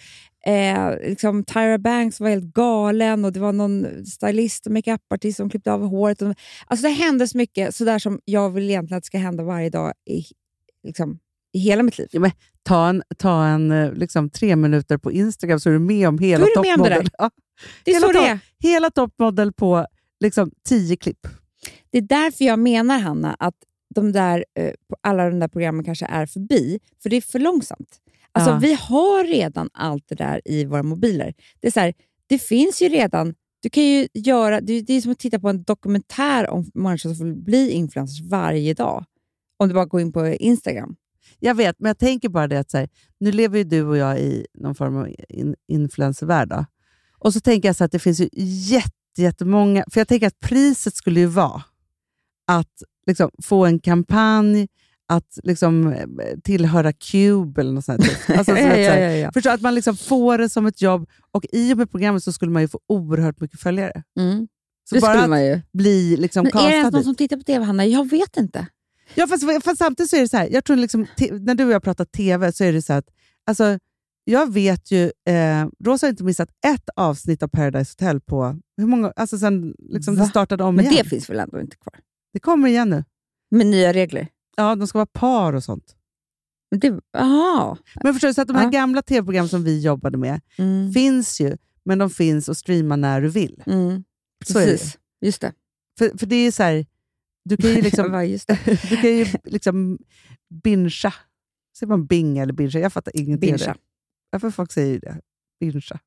[0.50, 5.50] eh, liksom, Tyra Banks var helt galen och det var någon stylist och makeupartist som
[5.50, 6.22] klippte av håret.
[6.22, 6.34] Och,
[6.66, 9.70] alltså det hände så mycket, sådär som jag vill egentligen att det ska hända varje
[9.70, 10.24] dag i,
[10.86, 11.18] liksom,
[11.52, 12.08] i hela mitt liv.
[12.12, 12.30] Ja, men
[12.62, 16.18] ta en, ta en eh, liksom, tre minuter på Instagram så är du med om
[16.18, 17.08] hela det toppmodell.
[17.18, 17.30] Ja,
[17.84, 18.38] Det är Hela så det tag- är.
[18.62, 19.86] hela toppmodell på
[20.20, 21.26] liksom, tio klipp.
[21.92, 23.54] Det är därför jag menar, Hanna, att
[23.94, 28.00] de där, eh, alla de där programmen kanske är förbi, för det är för långsamt.
[28.32, 28.58] Alltså, Ja.
[28.58, 31.34] Vi har redan allt det där i våra mobiler.
[31.60, 31.94] Det, är så här,
[32.26, 33.34] det finns ju redan...
[33.62, 37.14] Du kan ju göra, det, det är som att titta på en dokumentär om människor
[37.14, 39.04] som vill bli influencers varje dag.
[39.56, 40.96] Om du bara går in på Instagram.
[41.38, 42.88] Jag vet, men jag tänker bara det att så här,
[43.20, 46.48] nu lever ju du och jag i någon form av in, influencervärld.
[46.48, 46.64] då.
[47.18, 49.84] Och så tänker jag så att det finns ju jätte, jättemånga...
[49.90, 51.62] För jag tänker att priset skulle ju vara
[52.58, 54.68] att liksom, få en kampanj,
[55.08, 55.94] att liksom,
[56.44, 58.04] tillhöra Cube eller något sånt.
[58.04, 58.38] Här.
[58.38, 59.32] Alltså, så ja, ja, ja.
[59.32, 62.32] Förstå, att man liksom får det som ett jobb och i och med programmet så
[62.32, 64.02] skulle man ju få oerhört mycket följare.
[64.18, 64.48] Mm.
[64.88, 65.60] Så Det bara skulle man ju.
[65.72, 67.04] bli liksom Men är det ens någon dit.
[67.06, 67.86] som tittar på TV, Hanna?
[67.86, 68.66] Jag vet inte.
[69.14, 71.06] Ja, fast, fast samtidigt så är det så här, jag tror liksom,
[71.40, 73.08] när du och jag pratar TV så är det så här att
[73.46, 73.78] alltså,
[74.24, 78.86] jag vet ju, eh, Rosa har inte missat ett avsnitt av Paradise Hotel på hur
[78.86, 80.96] många, alltså sen liksom det startade om Men igen.
[81.02, 81.94] det finns väl ändå inte kvar?
[82.32, 83.04] Det kommer igen nu.
[83.50, 84.28] Med nya regler?
[84.56, 85.96] Ja, de ska vara par och sånt.
[86.70, 87.76] Men det, aha.
[88.02, 88.70] Men förstår du, så att de här Ja.
[88.70, 90.92] gamla tv-program som vi jobbade med Mm.
[90.92, 93.62] finns ju, men de finns att streama när du vill.
[93.66, 94.04] Mm.
[94.46, 94.72] Så är det.
[94.72, 94.98] Precis.
[95.20, 95.52] Just det.
[95.98, 96.86] För, för det är så här,
[97.44, 98.06] du kan ju liksom,
[98.90, 99.98] du kan ju liksom
[100.64, 101.14] bingea.
[101.78, 102.80] Säger man bing eller bingea?
[102.82, 103.74] Jag fattar ingenting det.
[104.30, 105.20] Varför folk säger ju det?
[105.60, 105.98] Bingea.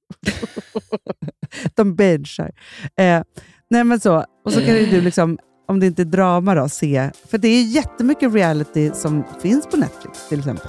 [1.76, 2.52] De bingear.
[2.96, 3.24] Eh,
[3.70, 4.26] nej men så.
[4.46, 5.38] Och så kan ju du, liksom,
[5.74, 7.12] om det inte är drama, då, se.
[7.30, 10.68] För det är jättemycket reality som finns på Netflix till exempel.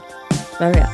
[0.61, 0.90] Jag vet.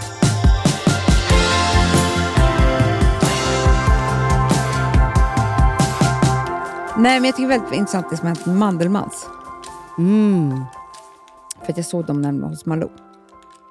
[6.99, 9.27] Nej, men jag tycker det är väldigt intressant det som hänt med Mandelmans.
[9.99, 10.65] Mm.
[11.65, 12.89] För att jag såg dem nämligen hos Malou.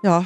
[0.03, 0.25] Ja,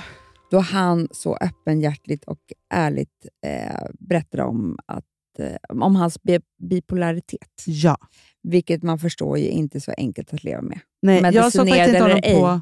[0.52, 2.40] Då han så öppenhjärtligt och
[2.74, 5.04] ärligt eh, berättade om, att,
[5.40, 7.64] eh, om hans bi- bipolaritet.
[7.66, 7.98] ja.
[8.44, 10.80] Vilket man förstår ju inte är så enkelt att leva med.
[11.02, 12.62] Nej, jag såg faktiskt inte honom eller på,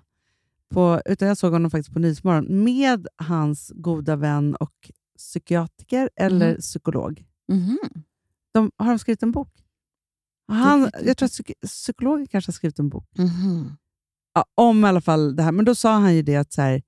[0.73, 6.51] på, utan jag såg honom faktiskt på Nyhetsmorgon med hans goda vän och psykiatriker eller
[6.51, 6.61] Mhm.
[6.61, 7.23] psykolog.
[7.47, 7.77] Mhm.
[8.53, 9.53] De, har de skrivit en bok?
[10.47, 13.07] Han, jag tror att psyk- psykologen kanske har skrivit en bok.
[13.17, 13.75] Mhm.
[14.33, 15.51] Ja, om i alla fall det här.
[15.51, 16.81] Men då sa han ju det att, så här,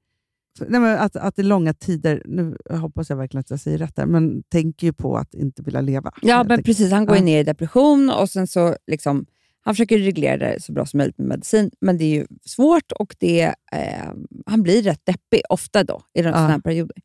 [0.59, 3.95] nej, men att, att i långa tider, nu hoppas jag verkligen att jag säger rätt
[3.95, 6.11] där, men tänker ju på att inte vilja leva.
[6.21, 6.65] Ja, men enkelt.
[6.65, 6.91] precis.
[6.91, 7.23] Han går Ja.
[7.23, 9.25] ner i depression och sen så liksom,
[9.61, 12.91] han försöker reglera det så bra som möjligt med medicin, men det är ju svårt
[12.91, 14.11] och det, eh,
[14.45, 16.47] han blir rätt deppig ofta då i sådana Ja.
[16.47, 16.97] här perioder.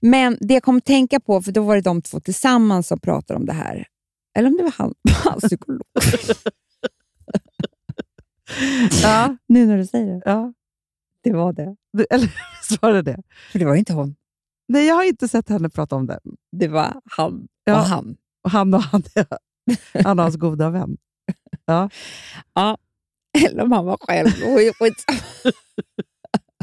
[0.00, 3.00] Men det jag kom att tänka på, för då var det de två tillsammans som
[3.00, 3.86] pratade om det här,
[4.38, 5.82] eller om det var han, hans psykolog.
[9.02, 10.22] Ja, nu när du säger det.
[10.24, 10.52] ja.
[11.22, 11.76] Det var det.
[11.92, 12.30] Du, eller
[12.80, 13.22] var det?
[13.52, 14.16] För det var inte hon.
[14.68, 16.20] Nej, jag har inte sett henne prata om det.
[16.52, 17.78] Det var han Ja.
[17.80, 18.16] och han.
[18.44, 19.02] Och han och han,
[20.04, 20.96] han och hans goda vän.
[21.66, 21.88] Ja.
[23.48, 24.28] Eller om han var själv.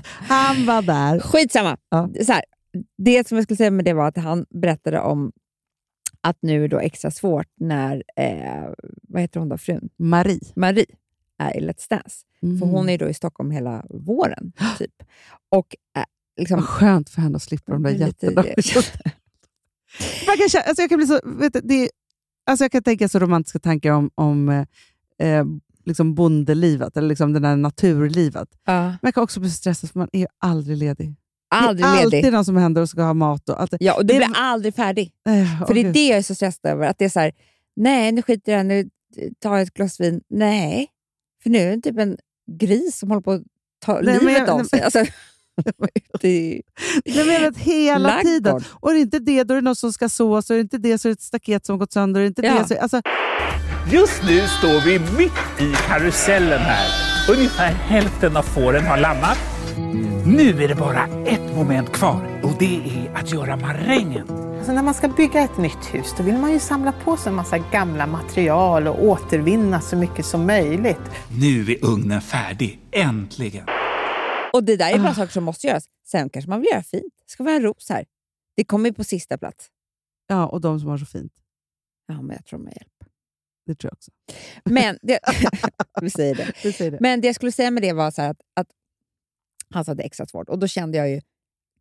[0.04, 1.20] Han var där.
[1.20, 1.78] Skitsamma.
[1.90, 2.10] Ja.
[2.26, 2.44] Så här,
[2.98, 5.32] det som jag skulle säga med det var att han berättade om
[6.22, 8.70] att nu är det då extra svårt när, eh,
[9.02, 9.90] vad heter hon då, frun?
[9.98, 10.40] Marie.
[10.56, 10.86] Marie
[11.38, 12.16] är i Let's Dance.
[12.44, 12.60] Mm.
[12.60, 14.52] För hon är då i Stockholm hela våren.
[14.78, 14.92] typ.
[15.50, 16.04] Och eh,
[16.40, 18.44] liksom, Vad skönt för henne att slippa de där jätterna.
[20.26, 21.90] kan, alltså jag kan bli så, vet du, det, är-
[22.46, 24.50] alltså jag kan tänka så romantiska tankar om, om
[25.20, 25.46] eh,
[25.86, 28.48] liksom bondelivet, eller liksom det där naturlivet.
[28.66, 31.16] ja, Men jag kan också bli stressad för man är ju aldrig ledig.
[31.50, 32.18] aldrig det är ledig.
[32.18, 33.50] alltid någon som händer och ska ha mat.
[33.50, 33.74] Och allt.
[33.80, 35.12] Ja, och du det- blir aldrig färdig.
[35.30, 36.88] Eh, För det är det jag är så stressad över.
[36.88, 37.32] Att det är så här,
[37.76, 38.90] nej nu skiter jag nu
[39.40, 40.22] tar jag ett glas vin.
[40.30, 40.88] Nej,
[41.48, 42.18] för nu är det typ en
[42.60, 43.42] gris som håller på att
[43.86, 44.82] ta Nej, livet jag- av nej, sig.
[44.82, 45.00] Alltså,
[46.22, 46.62] det är
[47.06, 48.22] Nej, men jag vet, hela Laggård.
[48.24, 48.64] tiden.
[48.74, 50.50] Och är det inte det, då är det någon som ska sås.
[50.50, 52.20] Och är det inte det, så är det ett staket som har gått sönder.
[52.22, 52.54] Och är det inte Ja.
[52.62, 53.02] det, så, alltså,
[53.92, 56.88] Just nu står vi mitt i karusellen här.
[57.36, 59.38] Ungefär hälften av fåren har lammat.
[60.26, 64.30] Nu är det bara ett moment kvar och det är att göra marängen.
[64.58, 67.30] Alltså när man ska bygga ett nytt hus då vill man ju samla på sig
[67.30, 71.00] en massa gamla material och återvinna så mycket som möjligt.
[71.40, 73.66] Nu är ugnen färdig, äntligen.
[74.54, 75.04] Och det där är Ah.
[75.04, 75.86] bara saker som måste göras.
[76.08, 77.14] Sen kanske man vill göra fint.
[77.26, 78.06] Det ska vara en ros här.
[78.56, 79.68] Det kommer ju på sista plats.
[80.28, 81.34] ja, och de som har så fint.
[82.08, 83.12] Ja, men jag tror med hjälp.
[83.66, 84.12] Det tror jag också.
[84.64, 85.20] Men det,
[86.02, 86.52] vi säger det.
[86.64, 86.98] Vi säger det.
[87.02, 88.68] Men det jag skulle säga med det var så här att, att
[89.74, 90.50] han sa det extra svårt.
[90.50, 91.22] Och då kände jag ju,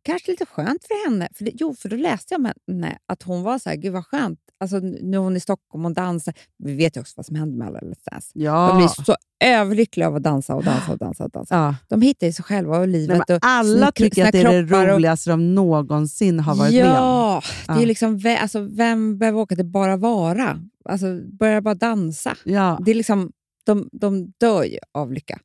[0.03, 1.27] kanske lite skönt för henne.
[1.33, 3.93] För det, jo, för då läste jag om henne att hon var så här, gud
[3.93, 4.39] vad skönt.
[4.59, 6.33] Alltså, nu är hon i Stockholm och dansar.
[6.57, 8.31] Vi vet ju också vad som händer med alla Let's Dance.
[8.33, 8.67] ja.
[8.67, 11.23] De blir så överlyckliga av att dansa och dansa och dansa.
[11.23, 11.55] Och dansa.
[11.55, 11.75] ja.
[11.87, 13.23] De hittar ju sig själva och livet.
[13.27, 16.73] Nej, och alla tycker att det är det kroppar och- roligaste de någonsin har varit
[16.73, 16.91] med om.
[16.95, 17.85] Ja, det är Ja.
[17.85, 20.61] liksom, alltså, vem behöver åka till Bara Vara?
[20.85, 22.37] Alltså, börja bara dansa.
[22.43, 22.79] Ja.
[22.85, 23.31] Det är liksom,
[23.65, 25.39] de, de dör ju av lycka.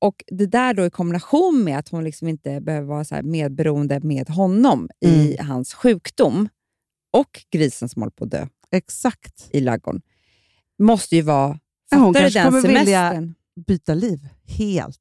[0.00, 3.22] Och Det där då i kombination med att hon liksom inte behöver vara så här
[3.22, 5.46] medberoende med honom i Mm.
[5.46, 6.48] hans sjukdom
[7.12, 9.48] och grisen som håller på att dö Exakt.
[9.50, 10.02] i ladugården
[10.78, 11.58] måste ju vara...
[11.90, 12.74] Ja, hon kanske den kommer vilja-
[13.10, 13.34] semestern?
[13.66, 14.28] Byta liv.
[14.44, 15.00] Helt.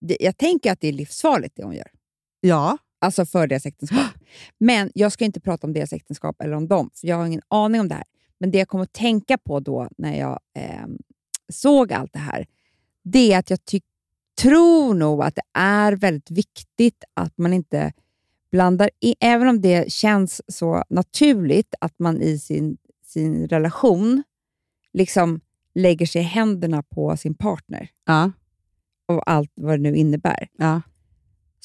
[0.00, 1.90] Det, jag tänker att det är livsfarligt det hon gör.
[2.40, 2.78] Ja.
[2.98, 3.98] Alltså för deras äktenskap.
[4.58, 7.42] Men jag ska inte prata om deras äktenskap eller om dem, för jag har ingen
[7.48, 8.04] aning om det här.
[8.38, 10.86] Men det jag kom att tänka på då när jag eh,
[11.52, 12.46] såg allt det här,
[13.04, 13.88] det är att jag tycker
[14.42, 17.92] tror nog att det är väldigt viktigt att man inte
[18.50, 24.22] blandar in, även om det känns så naturligt att man i sin, sin relation
[24.92, 25.40] liksom
[25.74, 28.32] lägger sig i händerna på sin partner Ja,
[29.06, 30.82] och allt vad det nu innebär, ja.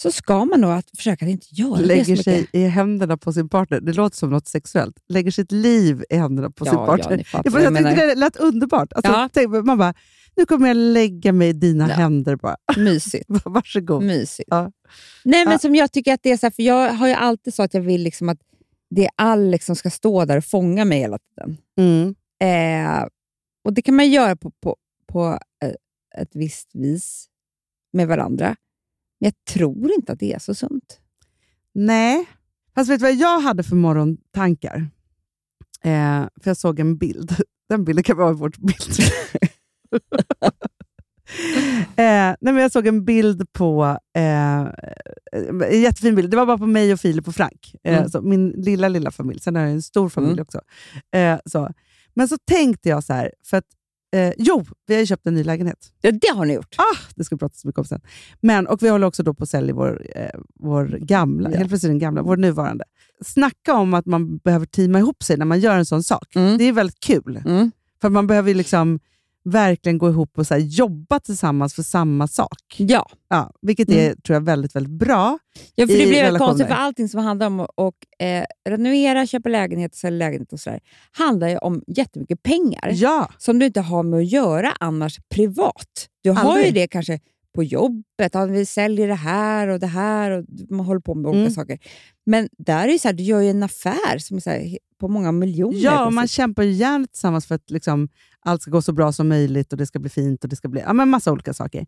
[0.02, 2.24] Så ska man nog att försöka att inte göra det Lägger mycket.
[2.24, 3.80] sig i händerna på sin partner.
[3.82, 4.96] Det låter som något sexuellt.
[5.10, 7.24] Lägger sitt liv i händerna på Ja, sin ja, partner.
[7.24, 8.94] fattar jag, vad jag tyckte det lät underbart.
[8.94, 9.30] Alltså, Ja.
[9.34, 9.94] tänk, man bara,
[10.36, 11.96] nu kommer jag lägga mig i dina Ja.
[11.96, 12.56] händer bara.
[12.78, 13.26] Mysigt.
[13.46, 14.04] Varsågod.
[14.04, 14.48] Mysigt.
[14.52, 14.72] Ja.
[15.26, 15.60] Nej, men Ja.
[15.60, 17.74] som jag tycker att det är så här, för jag har ju alltid så att
[17.74, 18.40] jag vill liksom att
[18.90, 21.58] det all liksom ska stå där och fånga mig hela tiden.
[21.80, 22.16] Mm.
[22.42, 23.06] Eh,
[23.64, 24.76] och Det kan man göra på, på,
[25.12, 27.26] på eh, ett visst vis
[27.94, 28.56] med varandra.
[29.20, 31.00] Men jag tror inte att det är så sunt.
[31.74, 32.26] Nej,
[32.76, 34.90] fast vet du vad jag hade för morgontankar?
[35.84, 37.36] Eh, för jag såg en bild.
[37.70, 39.00] Den bilden kan vara vårt bild.
[41.96, 44.60] eh, nej, men jag såg en bild på, eh,
[45.72, 46.32] en jättefin bild.
[46.32, 47.76] Det var bara på mig och Filip och Frank.
[47.84, 48.10] Eh, Mm.
[48.10, 49.40] så min lilla, lilla familj.
[49.40, 50.42] Sen har jag en stor familj Mm.
[50.42, 50.62] också.
[51.16, 51.70] Eh, så.
[52.14, 53.66] Men så tänkte jag så här, för att,
[54.16, 55.92] eh, jo, vi har ju köpt en ny lägenhet.
[56.02, 56.76] Ja, det har ni gjort.
[56.78, 58.02] Ah, det ska vi prata så mycket om sen.
[58.42, 61.58] Men, och vi håller också då på att sälja vår, eh, vår gamla, Ja.
[61.58, 62.84] helt plötsligt den gamla, vår nuvarande.
[63.26, 66.36] Snacka om att man behöver teama ihop sig när man gör en sån sak.
[66.36, 66.58] Mm.
[66.58, 67.42] Det är väldigt kul.
[67.46, 67.72] Mm.
[68.02, 69.00] För man behöver ju liksom
[69.46, 72.76] verkligen gå ihop och så här, jobba tillsammans för samma sak.
[72.78, 75.40] Ja, Ja, vilket är tror jag, väldigt, väldigt bra.
[75.76, 76.48] ja för det blir relationer.
[76.48, 80.60] konstigt för allting som handlar om att och, eh, renovera, köpa lägenhet sälja lägenhet och
[80.60, 80.80] sådär
[81.12, 86.08] handlar ju om jättemycket pengar Ja, som du inte har med att göra annars privat.
[86.24, 86.74] Du har ju Aldrig.
[86.74, 87.20] det kanske
[87.56, 91.30] på jobbet, att vi säljer det här och det här och man håller på med
[91.30, 91.52] olika Mm.
[91.54, 91.80] saker.
[92.26, 94.78] Men där är det så här, du gör ju en affär som är så här,
[95.00, 95.80] på många miljoner.
[95.80, 98.10] ja och man kämpar ju gärna tillsammans för att liksom,
[98.40, 100.68] allt ska gå så bra som möjligt och det ska bli fint och det ska
[100.68, 101.82] bli ja, men massa olika saker.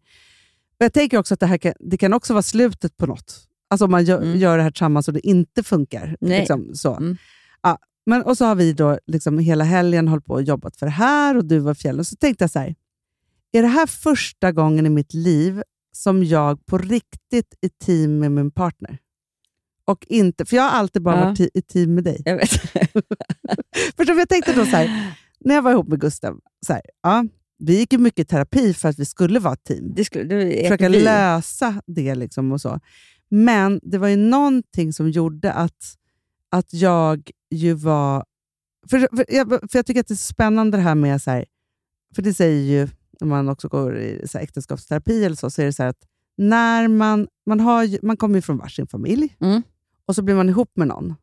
[0.79, 3.47] Och jag tänker också att det här kan, det kan också vara slutet på något.
[3.69, 4.37] Alltså om man gör, Mm.
[4.39, 6.17] gör det här tillsammans och det inte funkar.
[6.21, 6.39] Nej.
[6.39, 6.95] Liksom, så.
[6.95, 7.17] Mm.
[7.61, 10.85] Ja, men, och så har vi då liksom hela helgen hållit på och jobbat för
[10.85, 12.05] det här och du var fjällen.
[12.05, 12.75] Så tänkte jag så här,
[13.51, 18.31] är det här första gången i mitt liv som jag på riktigt är team med
[18.31, 18.97] min partner?
[19.91, 21.25] Och inte, för jag har alltid bara Ja.
[21.25, 22.21] varit i team med dig.
[22.25, 22.49] Jag vet.
[23.97, 24.17] Förstår?
[24.17, 27.25] Jag tänkte då så här, när jag var ihop med Gustav, så här, ja,
[27.57, 29.93] vi gick ju mycket terapi för att vi skulle vara ett team.
[29.95, 31.01] Det skulle, det Försöka vi.
[31.03, 32.79] lösa det liksom och så.
[33.29, 35.95] Men det var ju någonting som gjorde att,
[36.49, 38.25] att jag ju var...
[38.89, 41.45] För, för, jag, för jag tycker att det är spännande det här med, så här,
[42.15, 42.87] för det säger ju,
[43.19, 45.97] när man också går i så här, äktenskapsterapi eller så, så är det så att
[46.37, 49.61] när man, man, har, man kommer ju från varsin familj Mm.
[50.11, 51.15] Och så blir man ihop med någon,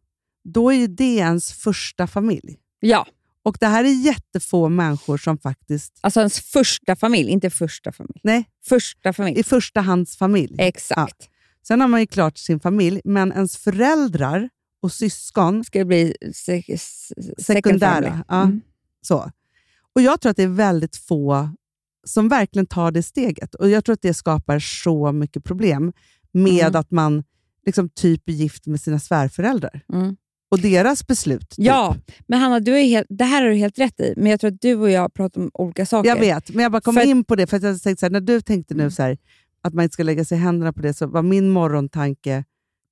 [0.44, 2.56] då är ju det ens första familj.
[2.80, 3.06] Ja,
[3.42, 8.20] Och det här är jättefå människor som faktiskt, alltså ens första familj, inte första familj.
[8.22, 9.38] nej, Första familj.
[9.40, 10.56] i första hands familj.
[10.58, 11.28] Exakt.
[11.66, 14.48] Sen har man ju klart sin familj, men ens föräldrar
[14.82, 18.24] och syskon, Ska bli se, se, second sekundära.
[18.28, 18.60] Ja, Mm.
[19.00, 19.30] så.
[19.94, 21.50] Och Jag tror att det är väldigt få
[22.04, 23.54] som verkligen tar det steget.
[23.54, 25.92] Och Jag tror att det skapar så mycket problem
[26.32, 26.80] med Mm.
[26.80, 27.24] att man
[27.68, 29.80] liksom typ gift med sina svärföräldrar.
[29.92, 30.16] Mm.
[30.50, 31.50] Och deras beslut.
[31.50, 31.66] Typ.
[31.66, 34.40] Ja, men Hanna, du är helt, det här har du helt rätt i, men jag
[34.40, 36.08] tror att du och jag pratar om olika saker.
[36.08, 38.10] Jag vet, men jag bara kom För in på det, för jag tänkte så här,
[38.10, 39.18] när du tänkte nu så här,
[39.62, 42.44] att man inte ska lägga sig i händerna på det, så var min morgontanke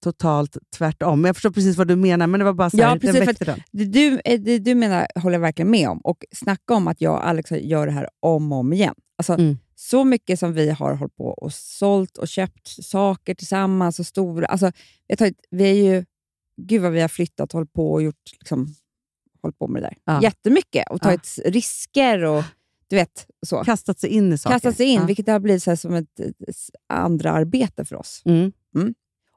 [0.04, 1.24] totalt tvärtom.
[1.24, 3.28] Jag förstår precis vad du menar, men det var bara så Ja, här, den precis,
[3.28, 3.62] väckte den.
[3.72, 5.98] Det du, eh, det du menar håller jag verkligen med om.
[5.98, 8.94] Och snacka om att jag och Alex gör det här om och om igen.
[9.18, 9.58] Alltså, Mm.
[9.78, 14.00] Så mycket som vi har hållit på och sålt och köpt saker tillsammans.
[14.00, 14.46] och stora.
[14.46, 14.72] Alltså,
[15.06, 16.04] jag tar, vi är ju,
[16.56, 18.74] Gud vad vi har flyttat, hållit på och gjort, liksom,
[19.42, 19.96] hållit på med det där.
[20.04, 20.22] Ja.
[20.22, 20.90] Jättemycket.
[20.90, 22.44] Och tagit risker och
[22.88, 23.64] du vet, så.
[23.64, 24.54] Kastat sig in i saker.
[24.54, 25.06] kastat sig in, Ja.
[25.06, 28.22] vilket har blivit så som ett, ett andra arbete för oss.
[28.24, 28.52] Mm.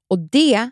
[0.09, 0.69] Och det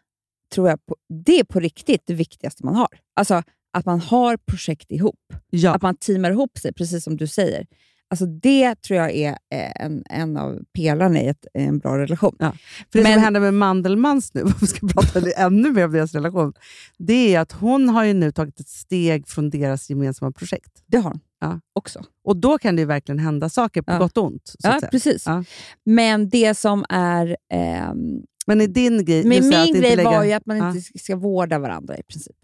[0.53, 2.99] tror jag på, det är på riktigt det viktigaste man har.
[3.13, 5.33] Alltså att man har projekt ihop.
[5.49, 5.75] Ja.
[5.75, 7.67] Att man teamar ihop sig, precis som du säger.
[8.09, 12.35] Alltså det tror jag är eh, en, en av pelarna i ett, en bra relation.
[12.39, 12.51] Ja.
[12.91, 15.91] För det Men- som händer med Mandelmans nu, om vi ska prata ännu mer om
[15.91, 16.53] deras relation,
[16.97, 20.83] det är att hon har ju nu tagit ett steg från deras gemensamma projekt.
[20.85, 21.59] Det har hon Ja.
[21.73, 22.03] också.
[22.23, 23.97] Och då kan det verkligen hända saker på Ja.
[23.97, 24.53] gott och ont.
[24.59, 25.23] Ja, precis.
[25.25, 25.43] Ja.
[25.85, 27.37] Men det som är...
[27.53, 29.23] ehm, Men i din grej...
[29.25, 32.35] men min grej lägga- var ju att man inte ska vårda varandra i princip.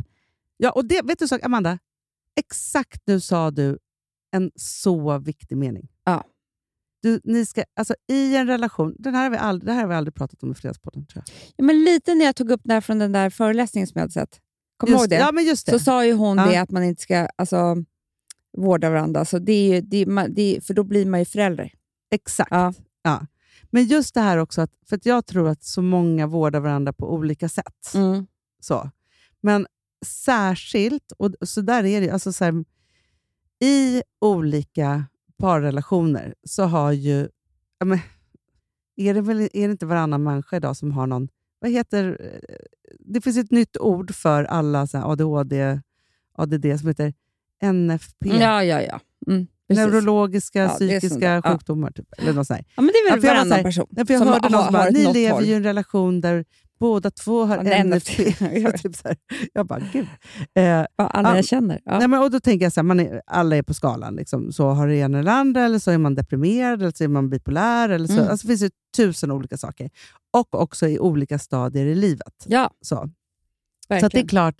[0.57, 1.79] Ja, och det, vet du sak, Amanda?
[2.39, 3.77] Exakt nu sa du
[4.34, 5.88] en så viktig mening.
[6.03, 6.23] Ja.
[7.01, 9.88] Du, ni ska, alltså, I en relation, den här har vi aldrig, det här har
[9.89, 11.36] vi aldrig pratat om i Fredagspodden tror jag.
[11.55, 14.01] Ja, men lite när jag tog upp det här från den där föreläsningen som jag
[14.01, 14.39] hade sett.
[14.77, 15.15] Kommer du ihåg det?
[15.15, 15.71] Ja, men just det.
[15.71, 16.45] så sa ju hon Ja.
[16.45, 17.75] det att man inte ska alltså,
[18.57, 19.25] vårda varandra.
[19.25, 21.73] Så det är ju, det man- det för då blir man ju förälder.
[22.11, 22.51] Exakt.
[22.51, 22.73] Ja.
[23.03, 23.25] Ja.
[23.71, 26.93] Men just det här också, att, för att jag tror att så många vårdar varandra
[26.93, 27.93] på olika sätt.
[27.95, 28.27] Mm.
[28.59, 28.89] Så.
[29.41, 29.67] Men
[30.05, 32.65] särskilt, och så där är det alltså så här,
[33.64, 35.05] i olika
[35.39, 37.28] parrelationer så har ju...
[37.80, 37.99] Ja, men,
[38.95, 41.28] är, det väl, är det inte varannan människa idag som har någon...
[41.59, 42.18] Vad heter...
[42.49, 42.55] eh,
[42.99, 45.80] Det finns ett nytt ord för alla så ADHD,
[46.38, 47.14] ADD som heter
[47.74, 48.30] NFP.
[48.30, 48.99] Ja, ja, ja.
[49.28, 49.86] Mm, precis.
[49.86, 51.41] Neurologiska, Ja, psykiska där.
[51.43, 51.51] Ja.
[51.51, 51.91] sjukdomar.
[51.91, 52.61] Typ, eller något sånt.
[52.76, 54.49] Ja, men det är Ja, väl var varannan här- person Ja, för jag som hörde
[54.49, 56.45] någon som bara, ni lever ju i en relation där
[56.84, 57.84] båda två har Ja.
[57.84, 58.36] NFP.
[58.59, 59.17] Jag typ så här.
[59.53, 60.07] Jag bara, gud.
[60.55, 61.36] Eh, Ja, alla Ja.
[61.36, 61.81] jag känner.
[61.86, 61.99] Ja.
[61.99, 64.15] Nej, men, och då tänker jag så här, man är, alla är på skalan.
[64.15, 64.51] Liksom.
[64.51, 67.29] Så har det ena eller andra, eller så är man deprimerad, eller så är man
[67.29, 67.89] bipolär.
[67.89, 68.13] Eller så.
[68.13, 68.27] Mm.
[68.31, 69.89] Alltså, det finns ju tusen olika saker.
[70.34, 72.45] Och också i olika stadier i livet.
[72.47, 73.09] ja, Så, så att
[73.89, 74.27] det är verkligen.
[74.27, 74.55] klart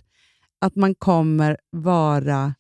[0.62, 2.54] att man kommer vara...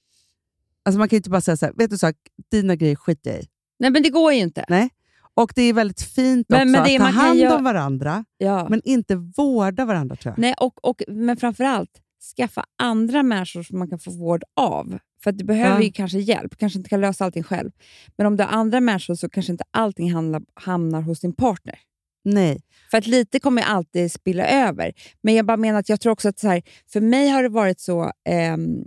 [0.86, 2.12] Alltså man kan ju inte bara säga så här, vet du så,
[2.52, 3.48] dina grejer skiter jag i.
[3.80, 4.66] Nej, men det går ju inte.
[4.70, 4.90] Nej.
[5.36, 8.26] Och det är väldigt fint Men- också men det att ta hand göra- om varandra,
[8.38, 8.68] Ja.
[8.70, 10.40] men inte vårda varandra tror jag.
[10.42, 11.90] Nej, och, och, men framförallt
[12.38, 14.98] skaffa andra människor som man kan få vård av.
[15.24, 15.82] För du behöver Ja.
[15.82, 17.72] ju kanske hjälp, kanske inte kan lösa allting själv.
[18.18, 21.80] Men om du har andra människor så kanske inte allting hamnar, hamnar hos din partner.
[22.26, 22.62] Nej.
[22.92, 24.92] För att lite kommer alltid spilla över.
[25.22, 26.62] Men jag bara menar att jag tror också att så här,
[26.94, 28.12] för mig har det varit så...
[28.30, 28.84] ehm,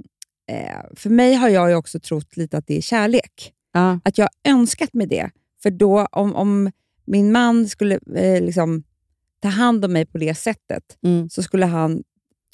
[0.50, 3.52] eh, för mig har jag ju också trott lite att det är kärlek.
[3.72, 4.00] Ja.
[4.04, 5.30] Att jag har önskat mig det.
[5.66, 6.70] För då om, om
[7.04, 8.82] min man skulle eh, liksom,
[9.40, 11.28] ta hand om mig på det sättet Mm.
[11.30, 12.02] så skulle han...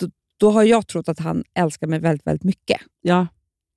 [0.01, 2.81] Då, då har jag trott att han älskar mig väldigt, väldigt mycket.
[3.03, 3.27] ja,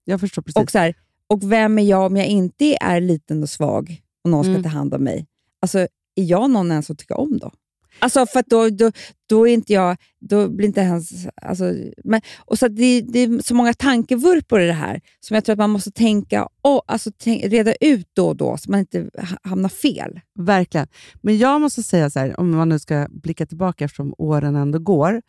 [0.04, 0.64] jag förstår precis.
[0.64, 0.96] Och, så här,
[1.28, 4.64] och vem är jag om jag inte är liten och svag och någon ska Mm.
[4.64, 5.28] ta hand om mig?
[5.60, 5.80] Alltså,
[6.16, 7.52] är jag någon ens att tycka om då?
[8.00, 8.92] Alltså för då, då,
[9.30, 11.28] då är inte jag, då blir inte ens...
[11.42, 11.74] Alltså,
[12.04, 15.54] men, och så det, det är så många tankevurpor i det här som jag tror
[15.54, 19.10] att man måste tänka och, alltså, tänk, reda ut då och då så man inte
[19.18, 20.20] ha- hamnar fel.
[20.40, 20.88] Verkligen.
[21.22, 24.80] Men jag måste säga så här, om man nu ska blicka tillbaka eftersom åren ändå
[24.80, 25.22] går,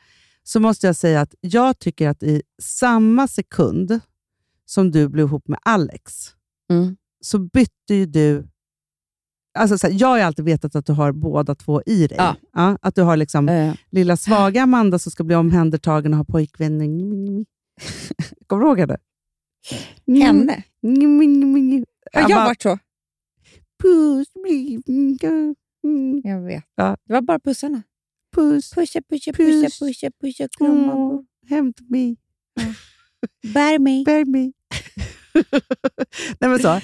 [0.42, 4.00] så måste jag säga att jag tycker att i samma sekund
[4.66, 6.12] som du blev ihop med Alex,
[6.70, 6.96] Mm.
[7.20, 8.48] så bytte ju du...
[9.56, 12.18] Alltså så här, jag har alltid vetat att du har båda två i dig.
[12.52, 12.78] Ja.
[12.82, 16.78] att du har liksom Eh, lilla svaga Amanda som ska bli omhändertagen och ha pojkvän.
[18.46, 18.96] Kommer du ihåg henne?
[20.06, 20.62] henne?
[22.12, 22.78] Har jag bara, varit så?
[23.82, 24.28] Puss,
[25.84, 26.64] mm, Jag vet.
[26.74, 26.96] Ja.
[27.06, 27.82] Det var bara pussarna.
[28.36, 29.78] puss, Pusha, pusha, Puss.
[29.78, 32.16] pusha, pusha, pusha, krama, Åh, hämta mig.
[33.54, 34.04] bär mig.
[34.04, 34.52] Bear me.
[36.40, 36.80] Nej, men så.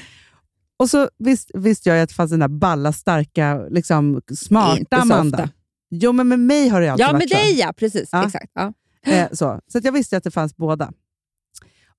[0.83, 4.97] Och så visst, visste jag att det fanns den där balla, starka, liksom, smarta Inte
[4.97, 5.39] så Amanda.
[5.43, 5.51] ofta.
[5.91, 7.35] Jo, men med mig har det alltid Ja, varit med så.
[7.37, 7.73] dig ja.
[7.77, 8.09] Precis.
[8.13, 8.27] Ja.
[8.27, 8.51] Exakt.
[8.55, 8.73] Ja.
[9.07, 10.93] Eh, så så jag visste att det fanns båda.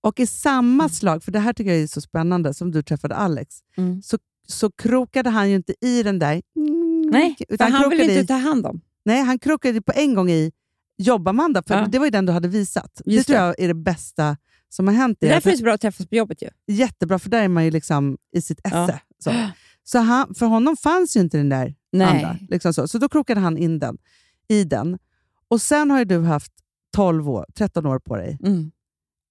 [0.02, 3.16] Och i samma slag, för det här tycker jag är så spännande, som du träffade
[3.16, 4.02] Alex, Mm.
[4.02, 4.18] så,
[4.48, 6.42] så krokade han ju inte i den där...
[7.12, 8.82] Nej, utan han vill krokade inte i, ta hand om.
[9.06, 10.52] Nej, han krokade på en gång i
[10.98, 11.88] Jobba-Amanda, för Ja.
[11.92, 13.02] det var ju den du hade visat.
[13.06, 13.44] Det Just tror det.
[13.44, 14.38] jag är det bästa
[14.76, 15.18] som har hänt.
[15.22, 16.50] Det är därför det är så bra att träffas på jobbet ju.
[16.68, 18.84] Jättebra, för där är man ju liksom i sitt Ja.
[18.84, 19.00] esse.
[19.20, 19.32] Så,
[19.84, 22.08] så han, för honom fanns ju inte den där Nej.
[22.08, 22.38] andra.
[22.50, 22.88] Liksom så.
[22.88, 23.98] så då krokade han in den,
[24.48, 24.98] i den.
[25.48, 26.52] Och sen har ju du haft
[26.96, 28.72] 12 år, 13 år på dig Mm.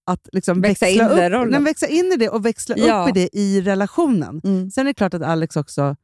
[0.06, 3.02] att liksom Växa växla, in upp, den nej, växa in i det och växla Ja.
[3.02, 4.40] upp i det i relationen.
[4.44, 4.70] Mm.
[4.70, 5.96] Sen är det klart att Alex också...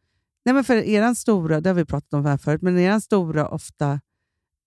[0.44, 3.48] Nej men för eran stora, det har vi pratat om här förut, men eran stora
[3.48, 4.00] ofta...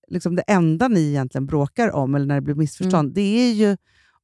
[0.08, 3.14] Liksom det enda ni egentligen bråkar om, eller när det blir missförstånd, Mm.
[3.14, 3.78] det är ju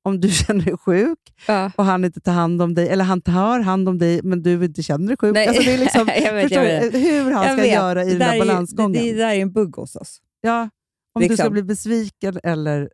[0.08, 1.72] om du känner dig sjuk Ja.
[1.76, 4.66] och han inte tar hand om dig, eller han tar hand om dig men du
[4.66, 5.34] inte känner dig sjuk.
[5.34, 5.48] Nej.
[5.48, 7.74] Alltså det är liksom, vet, förstår du hur han Jag ska vet.
[7.74, 9.02] göra i Det den där där är balansgången.
[9.04, 10.22] Det, det där är en bugg hos oss.
[10.42, 10.70] ja,
[11.14, 11.54] om du ska liksom.
[11.54, 12.90] bli besviken eller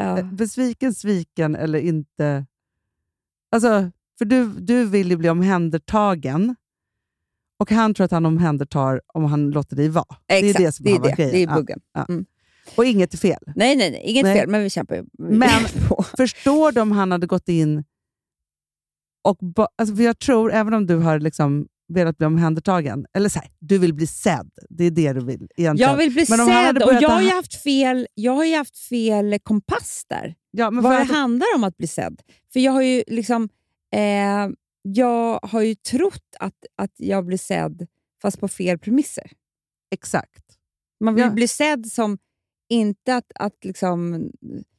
[0.00, 0.18] Ja.
[0.18, 2.46] Eh, besviken, sviken eller inte.
[3.52, 6.56] Alltså, för du, du vill ju bli omhändertagen
[7.58, 10.16] och han tror att han omhändertar om han låter dig vara.
[10.28, 11.30] Exakt, det är det som det är, det.
[11.30, 11.80] Det är Ja, buggen.
[11.94, 12.06] ja.
[12.08, 12.24] Mm.
[12.76, 13.42] Och inget är fel.
[13.56, 14.00] Nej, nej, nej.
[14.04, 14.38] Inget Nej.
[14.38, 15.48] fel, men vi kämpar ju Men-.
[16.16, 17.84] Förstår du om han hade gått in
[19.24, 19.38] och...
[19.78, 23.50] Alltså för jag tror, även om du har liksom velat bli omhändertagen, eller så här,
[23.58, 24.50] du vill bli sedd.
[24.70, 25.90] Det är det du vill egentligen.
[25.90, 28.56] Jag vill bli Men sedd och jag har, ju ha- haft fel, jag har ju
[28.56, 30.34] haft fel kompass där.
[30.50, 32.20] ja, men Vad för det att- handlar om att bli sedd.
[32.52, 33.48] För jag har ju liksom...
[33.94, 34.48] Eh,
[34.82, 37.86] jag har ju trott att, att jag blir sedd
[38.22, 39.30] fast på fel premisser.
[39.90, 40.44] Exakt.
[41.04, 41.30] Man vill Ja.
[41.30, 42.18] bli sedd som
[42.68, 44.10] inte att, att liksom...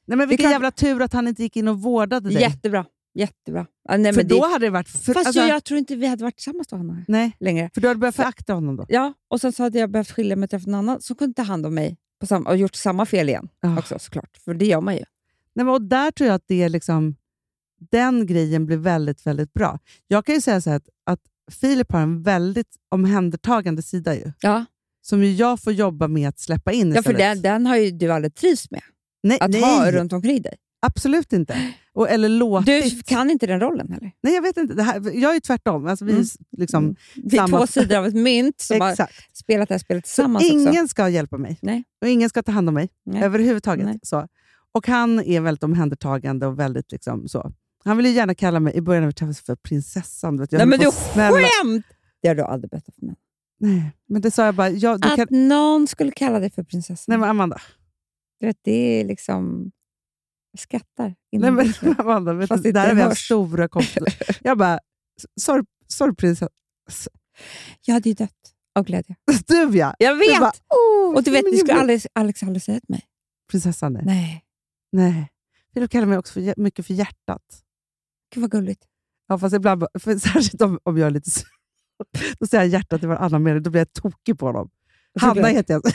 [0.06, 2.42] Nej, men vilken kan- jävla tur att han inte gick in och vårdade dig.
[2.42, 2.86] Jättebra.
[3.14, 3.66] Jättebra.
[3.90, 4.90] Ja, nej, för men då det, hade det varit...
[4.90, 7.70] För, fast alltså, jag, tror inte vi hade varit tillsammans då, Hanna, Nej, längre.
[7.74, 8.86] för du hade börjat För- förakta honom då.
[8.90, 11.34] Ja, och sen så hade jag behövt skilja mig och träffa någon annan som kunde
[11.34, 13.50] ta hand om mig på samma, och gjort samma fel igen.
[13.62, 13.80] Ja.
[13.80, 15.04] Också såklart, för det gör man ju.
[15.54, 17.16] Nej, men, och där tror jag att det är liksom,
[17.92, 19.80] den grejen blir väldigt, väldigt bra.
[20.08, 21.22] Jag kan ju säga så här att, att
[21.52, 24.32] Filip har en väldigt omhändertagande sida ju.
[24.42, 24.66] Ja,
[25.02, 27.92] Som ju jag får jobba med att släppa in ja för den, den har ju
[27.92, 28.82] du aldrig trivs med.
[29.24, 30.56] nej, Att nej, ha runt omkring dig.
[30.82, 31.74] absolut inte.
[31.94, 32.66] Och, eller låtit.
[32.66, 34.12] Du kan inte den rollen heller.
[34.24, 34.74] Nej, jag vet inte.
[34.74, 35.88] Det här, jag är tvärtom.
[35.88, 36.28] Alltså, vi är Mm.
[36.58, 36.96] liksom, Mm.
[37.16, 38.96] Det är samma- två sidor av ett mynt som har
[39.34, 40.54] spelat det här spelet Så tillsammans också.
[40.58, 41.58] ingen ska hjälpa mig.
[41.62, 41.84] Nej.
[42.02, 43.24] Och ingen ska ta hand om mig Nej.
[43.24, 43.86] överhuvudtaget.
[43.86, 44.00] Nej.
[44.04, 44.28] Så.
[44.72, 47.52] Och han är väldigt omhändertagande och väldigt liksom så.
[47.84, 50.40] Han ville gärna kalla mig, i början när vi träffades, för prinsessan.
[50.40, 51.38] Vet, jag Nej, men du att smälla.
[51.38, 51.86] skämt!
[52.22, 53.16] Det har du aldrig berättat för mig.
[53.60, 54.70] Nej, men det sa jag bara.
[54.70, 57.06] Jag, du Att kan, någon skulle kalla dig för prinsessan.
[57.08, 57.62] nej, men Amanda.
[58.40, 59.72] Du vet, det är liksom...
[60.52, 61.16] Jag skrattar.
[61.32, 64.38] Nej, men, Amanda vet Fast du, där har vi haft stora konflikter.
[64.44, 64.80] jag bara,
[65.42, 66.50] sorry, sorry prinsessa.
[67.86, 69.16] Jag hade ju dött av glädje.
[69.48, 69.96] Du ja!
[70.00, 70.40] Jag Du vet!
[70.40, 73.06] bara, "Åh, och du vet, det skulle aldrig, Alex aldrig säga till mig.
[73.52, 74.04] Prinsessan, nej.
[74.06, 74.44] Nej,
[74.92, 75.30] nej.
[75.74, 77.44] Filip kallar mig också för, mycket för hjärtat.
[78.34, 78.84] gud vad gulligt.
[79.28, 81.48] Ja, fast ibland, för särskilt om, om jag är lite sur,
[82.40, 84.70] Då säger jag hjärtat i varannan mening, då blir jag tokig på honom.
[85.20, 85.84] Hanna heter jag.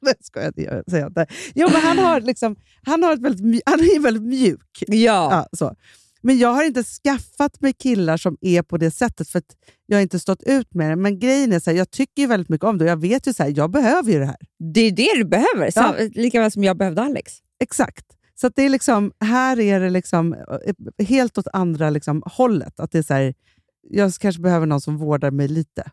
[0.00, 1.26] Nej, skojar, det säger jag inte.
[1.54, 2.56] Jo, men han, har liksom,
[2.86, 4.84] han, har ett väldigt, han är väldigt mjuk.
[4.86, 5.28] Ja.
[5.30, 5.74] Ja, så.
[6.22, 9.56] Men jag har inte skaffat mig killar som är på det sättet, för att
[9.86, 10.96] jag har inte stått ut med det.
[10.96, 13.26] Men grejen är, så här, jag tycker ju väldigt mycket om det och jag vet
[13.26, 14.36] ju så här, jag behöver ju det här.
[14.74, 15.94] Det är det du behöver, Ja.
[16.14, 17.32] lika väl som jag behövde Alex.
[17.60, 18.06] Exakt.
[18.34, 22.80] Så det är liksom, här är det liksom eh, helt åt andra liksom hållet.
[22.80, 23.34] Att det är så här,
[23.90, 25.90] jag kanske behöver någon som vårdar mig lite.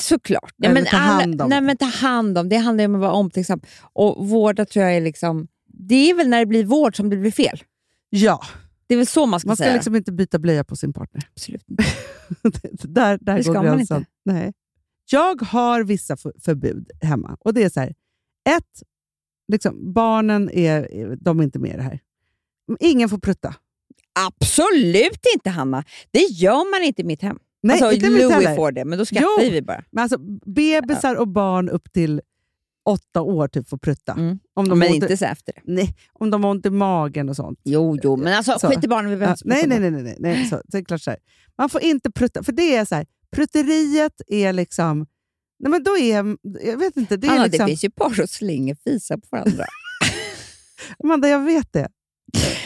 [0.00, 0.54] Såklart.
[0.56, 1.48] Ja, men ta hand om.
[1.48, 2.48] Nej, men ta hand om.
[2.48, 3.60] Det handlar ju om att vara omtänksam.
[3.92, 5.48] Och vårda tror jag är liksom...
[5.66, 7.62] Det är väl när det blir vård som det blir fel.
[8.10, 8.40] Ja,
[8.86, 9.74] Det är väl så man ska man ska säga.
[9.74, 11.22] liksom inte byta blöja på sin partner.
[11.32, 12.88] Absolut inte.
[12.88, 13.96] där där Det ska går man gränsen.
[13.98, 14.10] inte.
[14.24, 14.52] Nej.
[15.10, 17.36] Jag har vissa för- förbud hemma.
[17.40, 17.94] Och det är så här,
[18.56, 18.82] ett,
[19.52, 22.00] liksom, barnen är, de är inte med i det här.
[22.80, 23.54] Ingen får prutta.
[24.20, 25.84] Absolut inte, Hanna.
[26.10, 27.38] Det gör man inte i mitt hem.
[27.62, 28.56] Nej, alltså, inte mitt Louis heller.
[28.56, 29.50] får det, men då skrattar Jo.
[29.50, 29.84] vi bara.
[29.92, 32.20] Men alltså, bebisar och barn upp till
[32.88, 34.12] åtta år typ får prutta.
[34.12, 34.38] Mm.
[34.54, 35.60] Om de Men i- inte så efter det.
[35.64, 37.60] Nej, om de har ont i magen och sånt.
[37.64, 38.68] Jo, jo, men alltså Så.
[38.68, 39.10] skit i barnen.
[39.10, 40.02] Vi behöver Ja, nej, nej, om nej.
[40.02, 40.46] nej, nej.
[40.46, 41.18] Så, det är klart så här.
[41.58, 43.06] Man får inte prutta, för det är så här,
[43.36, 45.06] prutteriet är liksom...
[45.58, 46.36] Nej, men då är...
[46.66, 47.66] Jag vet inte, det är Hanna, liksom...
[47.66, 49.64] det finns ju par som slänger fisar på varandra.
[51.04, 51.88] Amanda, jag vet det.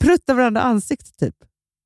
[0.00, 1.34] Prutta varandra i ansiktet, typ.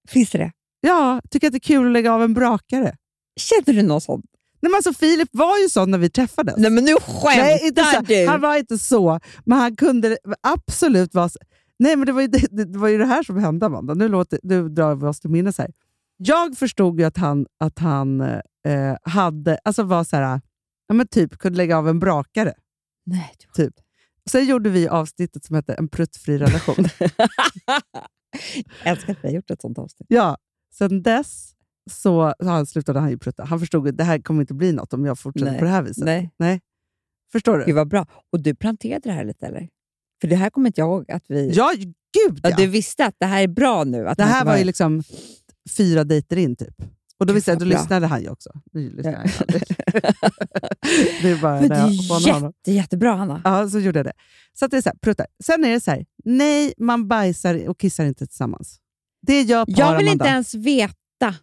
[0.08, 0.52] finns det det?
[0.80, 2.96] Ja, tycker att det är kul att lägga av en brakare.
[3.40, 4.22] Känner du någon sån?
[4.60, 6.54] Nej, men alltså, Filip var ju sån när vi träffades.
[6.58, 8.00] Nej, men nu skämtar Nej, inte så.
[8.00, 8.26] du!
[8.26, 11.28] Han var inte så, men han kunde absolut vara...
[11.28, 11.38] så-
[11.78, 13.94] Nej, men det var ju det, det, var ju det här som hände, Amanda.
[13.94, 15.70] Nu, låter, nu drar vi oss till minnes här.
[16.16, 20.40] Jag förstod ju att han, att han eh, hade, alltså var så här,
[20.88, 22.54] ja, men typ kunde lägga av en brakare.
[23.06, 23.32] Nej.
[23.54, 23.74] Typ.
[24.30, 26.88] Sen gjorde vi avsnittet som hette En pruttfri relation.
[28.84, 30.06] Jag älskar att vi har gjort ett sånt avsnitt.
[30.08, 30.36] ja,
[30.74, 31.52] sen dess
[31.90, 33.44] så, så han slutade han ju prutta.
[33.44, 35.58] Han förstod att det här kommer inte bli något om jag fortsätter Nej.
[35.58, 36.04] på det här viset.
[36.38, 36.60] Nej.
[37.32, 37.64] Förstår du?
[37.64, 38.06] Gud vad bra.
[38.32, 39.68] Och du planterade det här lite eller?
[40.20, 41.50] För det här kommer inte jag ihåg att vi...
[41.50, 42.56] Ja, gud Ja, ja.
[42.56, 44.08] Du visste att det här är bra nu?
[44.08, 45.02] Att Det här var ju liksom
[45.76, 46.74] fyra dejter in typ.
[47.18, 48.50] Och då visste jag, då lyssnade han ju också.
[48.72, 49.26] Nu lyssnar han
[51.22, 53.40] det är bara Men det är jätte, jättebra, Hanna.
[53.44, 54.12] Ja, så gjorde jag det.
[54.58, 55.26] Så att det är så här, pruttar.
[55.44, 58.80] Sen är det så här, nej, man bajsar och kissar inte tillsammans.
[59.26, 61.34] Det gör Jag vill inte ens veta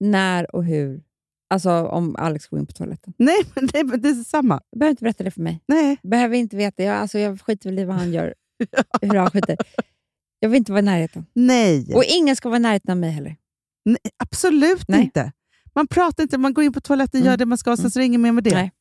[0.00, 1.02] när och hur.
[1.50, 3.14] Alltså om Alex går in på toaletten.
[3.16, 4.60] Nej, men det, det är samma.
[4.72, 5.60] Du behöver inte berätta det för mig.
[5.66, 5.96] Nej.
[6.02, 6.82] Behöver inte veta.
[6.82, 8.34] Jag, alltså, jag skiter väl i vad han gör.
[9.02, 9.56] hur han skiter.
[10.40, 11.26] Jag vill inte vara i närheten.
[11.32, 11.94] Nej.
[11.94, 13.36] Och ingen ska vara i närheten av mig heller.
[13.88, 15.02] Nej absolut Nej.
[15.02, 15.32] inte.
[15.74, 17.30] Man pratar inte, man går in på toaletten, Mm.
[17.30, 18.54] gör det man ska, sen så är det inget mer med det.
[18.54, 18.72] Nej.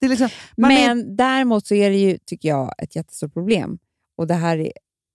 [0.00, 3.78] det liksom, man är, Men däremot så är det ju, tycker jag, ett jättestort problem.
[4.16, 4.72] Och det här är,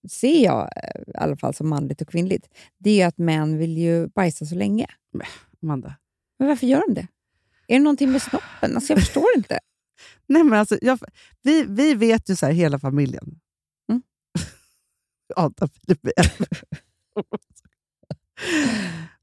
[0.09, 2.47] ser jag eh, i alla fall som manligt och kvinnligt.
[2.77, 4.87] Det är ju att män vill ju bajsa så länge.
[5.63, 5.95] Amanda.
[6.39, 7.07] Men varför gör de det?
[7.67, 8.75] Är det någonting med snoppen?
[8.75, 9.59] Alltså jag förstår inte.
[10.27, 10.99] Nej, men alltså, jag,
[11.41, 13.39] vi, vi vet ju så här, hela familjen.
[13.89, 14.01] Mm.
[15.35, 15.99] Adam Filip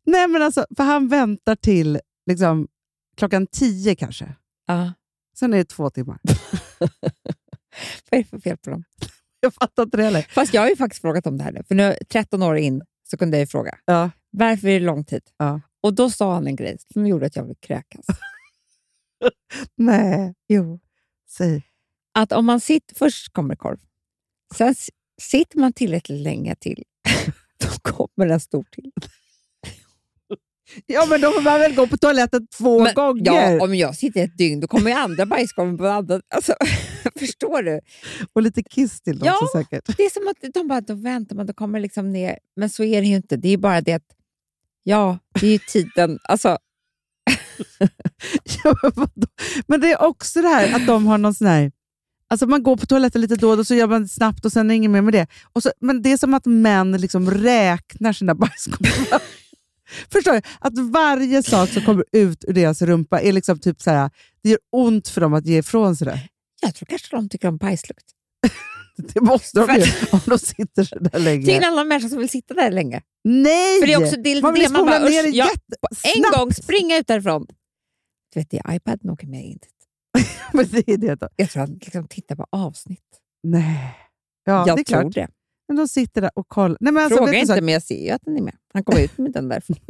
[0.05, 2.69] Nej, men alltså, för han väntar till liksom,
[3.17, 4.35] klockan tio kanske.
[4.67, 4.93] Ja.
[5.35, 6.19] Sen är det två timmar.
[8.11, 8.85] Vad är det för fel på dem?
[9.41, 10.23] Jag fattar inte det heller.
[10.23, 11.63] Fast jag har ju faktiskt frågat om det här nu.
[11.69, 13.79] För nu 13 år in så kunde jag ju fråga.
[13.85, 14.11] Ja.
[14.31, 15.23] Varför är det lång tid?
[15.37, 15.61] Ja.
[15.81, 18.07] Och då sa han en grej som gjorde att jag ville kräkas.
[19.77, 20.81] Nej, jo.
[21.29, 21.63] säg.
[22.15, 22.95] Att om man sitter...
[22.95, 23.79] Först kommer korv.
[24.55, 24.75] Sen
[25.21, 26.85] sitter man tillräckligt länge till.
[27.59, 28.93] då kommer en stor till.
[30.87, 33.53] Ja, men då får man väl gå på toaletten två Men- gånger.
[33.53, 36.21] Ja, om jag sitter ett dygn då kommer ju andra bajskorven på andra...
[36.35, 36.55] Alltså,
[37.19, 37.81] förstår du?
[38.33, 39.35] Och lite kiss till dem Ja.
[39.43, 39.97] också säkert.
[39.97, 42.39] Det är som att de bara, då väntar man, då kommer liksom ner.
[42.57, 43.37] Men så är det ju inte.
[43.37, 44.07] Det är bara det att,
[44.83, 46.19] ja, det är ju tiden.
[46.29, 46.49] Alltså,
[48.65, 49.09] ja, men,
[49.67, 51.73] men det är också det här att de har någon sån här...
[52.29, 54.67] Alltså man går på toaletten lite då och då, så gör man snabbt och sen
[54.67, 55.27] är det inget mer med det.
[55.53, 59.23] Och så, men det är som att män liksom räknar sina bajskorvar.
[60.13, 60.41] Förstår du?
[60.59, 64.11] Att varje sak som kommer ut ur deras rumpa är liksom typ så här,
[64.43, 66.29] det gör ont för dem att ge ifrån sig det.
[66.63, 68.07] Jag tror kanske de tycker om bajslukt.
[68.97, 71.47] Det måste de ju om de sitter så där länge.
[71.55, 73.03] Till alla människor som vill sitta där länge.
[73.25, 73.81] Nej!
[73.81, 76.17] För det är också det, man vill det man spola bara, ner det jättesnabbt.
[76.17, 77.47] En gång springa ut därifrån.
[78.35, 79.59] Du vet, det är iPaden åker med in.
[80.53, 81.29] Men det är det då.
[81.37, 83.01] Jag tror han liksom tittar på avsnitt.
[83.43, 83.95] Nej.
[84.45, 85.15] Ja, jag det är tror klart.
[85.15, 85.29] det.
[85.73, 86.77] Men de sitter där och kollar.
[86.81, 88.57] Nej, men alltså, Fråga inte, men jag ser ju att den är med.
[88.73, 89.77] Han kommer ut med den därifrån.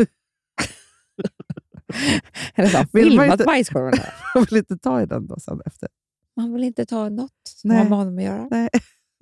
[2.55, 4.15] Eller så har han filmat inte- bajskorven där.
[4.51, 5.89] Vill inte ta i den då sen efter.
[6.37, 7.79] Man vill inte ta något som Nej.
[7.79, 8.49] har med honom att göra.
[8.51, 8.69] Nej.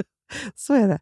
[0.54, 1.00] Så är det.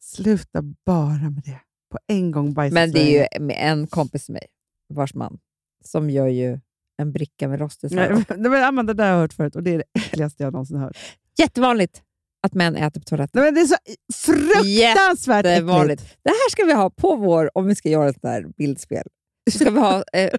[0.00, 1.60] Sluta bara med det.
[1.90, 4.46] På en gång bajsa Men det är ju med en kompis till mig,
[4.88, 5.38] vars man,
[5.84, 6.60] som gör ju
[6.96, 8.24] en bricka med rostig sallad.
[8.28, 10.52] nej, men Amanda, det där har jag hört förut och det är det äckligaste jag
[10.52, 10.96] någonsin hört.
[11.38, 12.02] Jättevanligt
[12.48, 13.42] att män äter på toaletten.
[13.42, 13.76] Nej, men det är så
[14.14, 16.02] fruktansvärt äckligt.
[16.24, 19.06] Det här ska vi ha på vår, om vi ska göra ett där bildspel.
[19.50, 20.30] Så ska vi ha eh,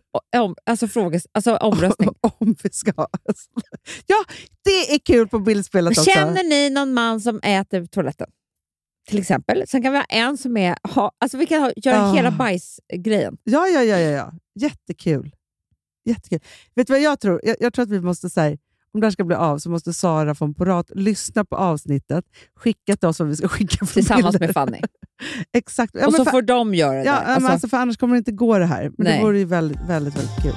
[0.44, 2.10] om, alltså fråges, alltså omröstning.
[2.40, 3.08] Om vi ska ha.
[4.06, 4.16] Ja,
[4.64, 6.12] det är kul på bildspelet också.
[6.12, 8.28] Känner ni någon man som äter på toaletten?
[9.10, 9.64] Till exempel.
[9.68, 10.78] Sen kan vi ha en som är...
[10.84, 12.14] Ha, alltså vi kan ha, göra Ah.
[12.14, 13.38] hela bajsgrejen.
[13.44, 14.34] Ja, ja, ja, ja, ja.
[14.60, 15.32] Jättekul.
[16.06, 16.40] Jättekul.
[16.76, 17.42] Vet du vad jag tror?
[17.44, 18.58] Jag, jag tror att vi måste säga,
[18.94, 22.26] om det här ska bli av så måste Sara från Porat lyssna på avsnittet,
[22.56, 24.48] skicka till oss vad vi ska skicka för Tillsammans bilder.
[24.48, 24.80] med Fanny.
[25.58, 25.96] Exakt.
[26.00, 27.04] Ja, och så för, får de göra det.
[27.04, 28.84] ja, Alltså, alltså, för annars kommer det inte gå det här.
[28.84, 29.18] Men Nej.
[29.18, 30.56] det vore ju väldigt, väldigt, väldigt kul.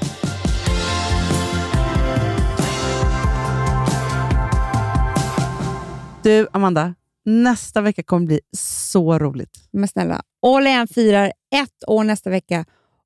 [6.23, 6.95] Du, Amanda.
[7.25, 9.69] Nästa vecka kommer bli så roligt.
[9.73, 12.65] Men snälla, All firar ett år nästa vecka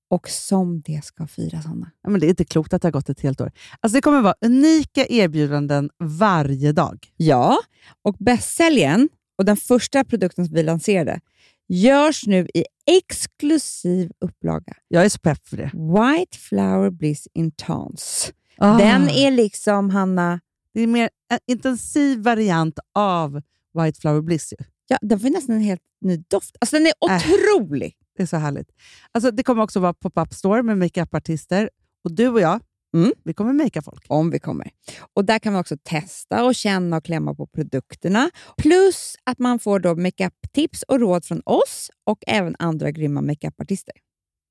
[0.08, 1.90] och som det ska firas, Hanna.
[2.02, 3.52] Ja, men det är inte klokt att det har gått ett helt år.
[3.80, 7.12] Alltså, det kommer vara unika erbjudanden varje dag.
[7.16, 7.58] Ja,
[8.02, 11.20] och bästsäljaren och den första produkten som vi lanserade
[11.68, 14.76] görs nu i exklusiv upplaga.
[14.88, 15.70] Jag är så pepp för det.
[15.74, 18.32] White Flower Bliss Intense.
[18.58, 18.78] Ah.
[18.78, 20.40] Den är liksom, Hanna,
[20.74, 23.42] Det är mer en intensiv variant av
[23.82, 24.54] White Flower Bliss.
[24.88, 26.56] Ja, den får nästan en helt ny doft.
[26.60, 27.90] Alltså den är Äh.
[28.16, 28.68] Det är så härligt.
[29.12, 31.70] Alltså, det kommer också vara pop-up store med makeup-artister.
[32.04, 32.60] Och du och jag,
[32.94, 33.12] Mm.
[33.24, 34.04] vi kommer makea folk.
[34.08, 34.70] Om vi kommer.
[35.14, 38.30] Och Där kan man också testa och känna och klämma på produkterna.
[38.56, 43.94] Plus att man får då makeup-tips och råd från oss och även andra grymma makeup-artister.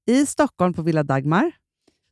[0.07, 1.51] I Stockholm på Villa Dagmar.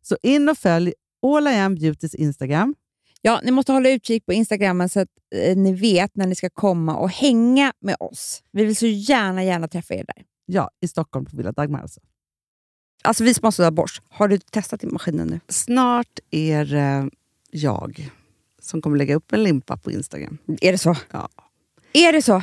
[0.02, 0.94] Så in och följ
[1.26, 2.76] All I Am Beautys Instagram.
[3.22, 6.50] Ja, ni måste hålla utkik på Instagrammen så att eh, ni vet när ni ska
[6.50, 8.44] komma och hänga med oss.
[8.52, 10.24] Vi vill så gärna, gärna träffa er där.
[10.46, 12.00] Ja, i Stockholm på Villa Dagmar alltså.
[13.04, 14.02] Alltså vi sponsrar av Bosch.
[14.10, 15.40] Har du testat i maskinen nu?
[15.48, 17.06] Snart är eh,
[17.52, 18.12] jag
[18.62, 20.38] som kommer lägga upp en limpa på Instagram.
[20.62, 20.96] Är det så?
[21.12, 21.30] Ja.
[21.94, 22.42] Är det så?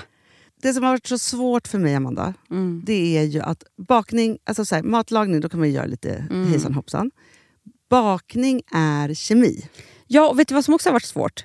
[0.62, 2.82] Det som har varit så svårt för mig, Amanda, Mm.
[2.86, 6.26] det är ju att bakning, alltså så här, matlagning, då kan man ju göra lite
[6.30, 6.46] Mm.
[6.48, 7.10] hejsan hoppsan.
[7.90, 9.68] Bakning är kemi.
[10.06, 11.44] Ja, och vet du vad som också har varit svårt?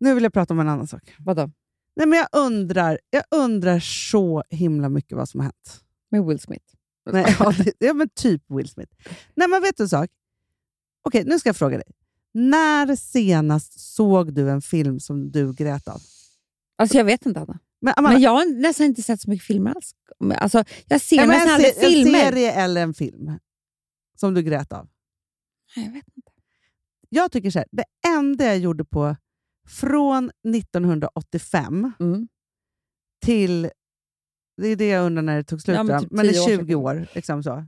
[0.00, 1.14] Nu vill jag prata om en annan sak.
[1.18, 1.50] Vadå?
[1.96, 5.84] Nej, men jag, undrar, jag undrar så himla mycket vad som har hänt.
[6.10, 6.64] Med Will Smith?
[7.10, 8.92] Nej, ja, det, ja, men typ Will Smith.
[9.34, 10.10] Nej, men vet du en sak?
[11.02, 11.86] Okej, nu ska jag fråga dig.
[12.34, 16.00] När senast såg du en film som du grät av?
[16.78, 17.58] Alltså jag vet inte Anna.
[17.80, 19.94] Men, Amanda, Men jag har nästan inte sett så mycket filmer alls.
[20.34, 22.18] Alltså, jag ser ja, nästan aldrig se- en filmer.
[22.20, 23.30] serie eller en film
[24.16, 24.88] som du grät av?
[25.76, 26.30] Nej, jag vet inte.
[27.08, 29.16] Jag tycker så här, det enda jag gjorde på
[29.66, 32.28] från 1985 Mm.
[33.24, 33.70] till,
[34.62, 36.56] det är det jag undrar när det tog slut, Ja, typ men det år är
[36.56, 37.64] sedan 20 år, liksom så,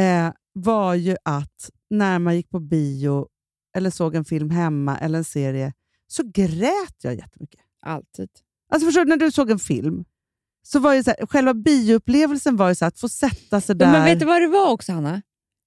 [0.00, 3.28] eh, var ju att när man gick på bio
[3.76, 5.72] eller såg en film hemma eller en serie
[6.06, 7.60] så grät jag jättemycket.
[7.82, 8.28] Alltid.
[8.68, 10.04] Alltså förstår du, när du såg en film,
[10.62, 13.86] så var ju så här, själva bioupplevelsen var ju så att få sätta sig där.
[13.86, 15.22] Ja, men vet du vad det var också Hanna?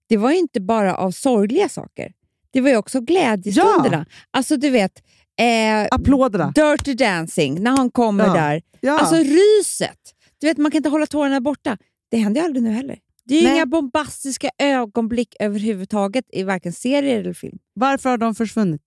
[0.08, 2.14] Det var ju inte bara av sorgliga saker.
[2.52, 4.06] Det var ju också glädjestunderna.
[4.32, 5.04] Alltså du vet,
[5.40, 6.52] eh, Applåderna.
[6.52, 8.34] Dirty Dancing, när han kommer Ja.
[8.34, 8.62] där.
[8.80, 9.00] Ja.
[9.00, 10.00] Alltså ryset!
[10.40, 11.78] Du vet, man kan inte hålla tårarna borta.
[12.12, 13.00] Det händer ju aldrig nu heller.
[13.24, 17.58] Det är ju inga bombastiska ögonblick överhuvudtaget i varken serier eller film.
[17.74, 18.82] Varför har de försvunnit?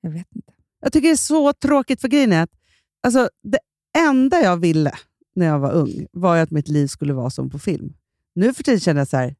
[0.00, 0.52] Jag vet inte.
[0.80, 2.50] Jag tycker det är så tråkigt för grejen är att
[3.02, 3.58] alltså, det
[3.98, 4.92] enda jag ville
[5.34, 7.94] när jag var ung var ju att mitt liv skulle vara som på film.
[8.34, 9.34] Nu för tiden känner jag så här,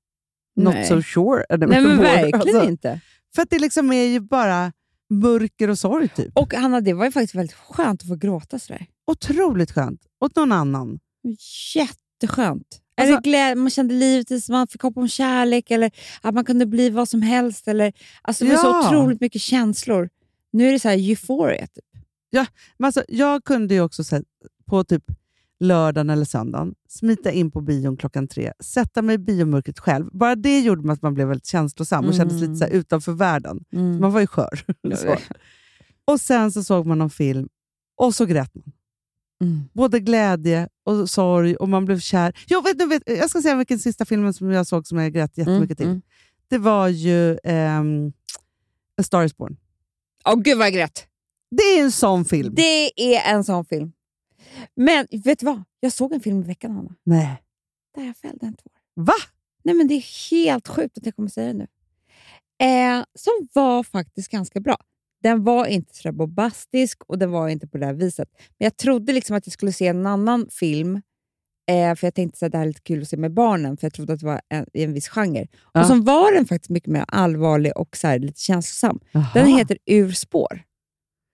[0.56, 0.86] not Nej.
[0.86, 1.44] so sure.
[1.50, 3.00] Nej, men verkligen Alltså, inte.
[3.34, 4.72] För att det liksom är ju bara
[5.12, 6.32] mörker och sorg typ.
[6.38, 8.86] Och Hanna, det var ju faktiskt väldigt skönt att få gråta sådär.
[9.06, 10.00] Otroligt skönt.
[10.20, 10.98] Åt någon annan.
[11.74, 12.78] Jätteskönt.
[12.96, 15.90] Alltså- glädje, man kände livet man fick hopp om kärlek eller
[16.20, 17.68] att man kunde bli vad som helst.
[17.68, 17.92] Eller,
[18.22, 18.82] alltså, det var Ja.
[18.82, 20.08] så otroligt mycket känslor.
[20.52, 21.66] Nu är det så här euphoria.
[21.66, 21.84] Typ.
[22.78, 24.24] Men alltså, jag kunde ju också så här,
[24.66, 25.04] på typ
[25.62, 30.06] lördagen eller söndagen smita in på bion klockan tre, sätta mig i biomörkret själv.
[30.12, 33.64] Bara det gjorde att man blev väldigt känslosam och kändes lite så här utanför världen.
[33.72, 34.00] Mm.
[34.00, 34.64] Man var ju skör.
[36.04, 37.48] Och sen så såg man någon film
[37.96, 38.72] och så grät man.
[39.42, 39.60] Mm.
[39.72, 42.32] Både glädje och sorg och man blev kär.
[42.48, 45.12] Jag, vet, du vet, jag ska säga vilken sista filmen som jag såg som jag
[45.12, 45.86] grät jättemycket till.
[45.86, 46.02] mm.
[46.48, 48.12] Det var ju ehm,
[49.00, 49.56] A Star is Born.
[50.24, 51.06] Åh gud vad jag grät!
[51.50, 52.54] Det är en sån film.
[52.54, 53.92] Det är en sån film.
[54.76, 55.62] Men vet du vad?
[55.80, 57.42] Jag såg en film i veckan, Hanna, Nej.
[57.94, 58.72] där jag fällde en tår.
[58.94, 59.12] Va?
[59.64, 61.66] Nej, men det är helt sjukt att jag kommer säga det nu.
[62.66, 64.76] Eh, som var faktiskt ganska bra.
[65.22, 68.28] Den var inte så bombastisk och den var inte på det här viset.
[68.34, 71.02] Men jag trodde liksom att jag skulle se en annan film.
[71.70, 73.86] Eh, för jag tänkte att det här är lite kul att se med barnen, för
[73.86, 75.46] jag trodde att det var en, i en viss genre.
[75.72, 75.80] Ja.
[75.80, 79.00] Och så var den faktiskt mycket mer allvarlig och så här, lite känslosam.
[79.12, 79.58] Den Jaha.
[79.58, 80.62] heter Ur spår.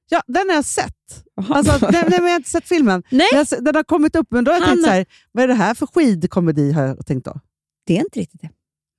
[0.08, 1.24] Ja, den har jag sett.
[1.48, 3.02] Alltså, den, nej, men jag har inte sett filmen.
[3.10, 3.26] Nej.
[3.32, 4.88] Jag Den har kommit upp, men då har jag tänkt Hanna.
[4.88, 6.72] så här, vad är det här för skidkomedi?
[6.72, 7.40] Har jag tänkt då.
[7.86, 8.50] Det är inte riktigt det.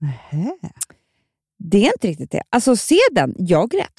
[0.01, 0.51] Nähä.
[1.63, 2.41] Det är inte riktigt det.
[2.49, 3.35] Alltså se den.
[3.37, 3.93] Jag grät.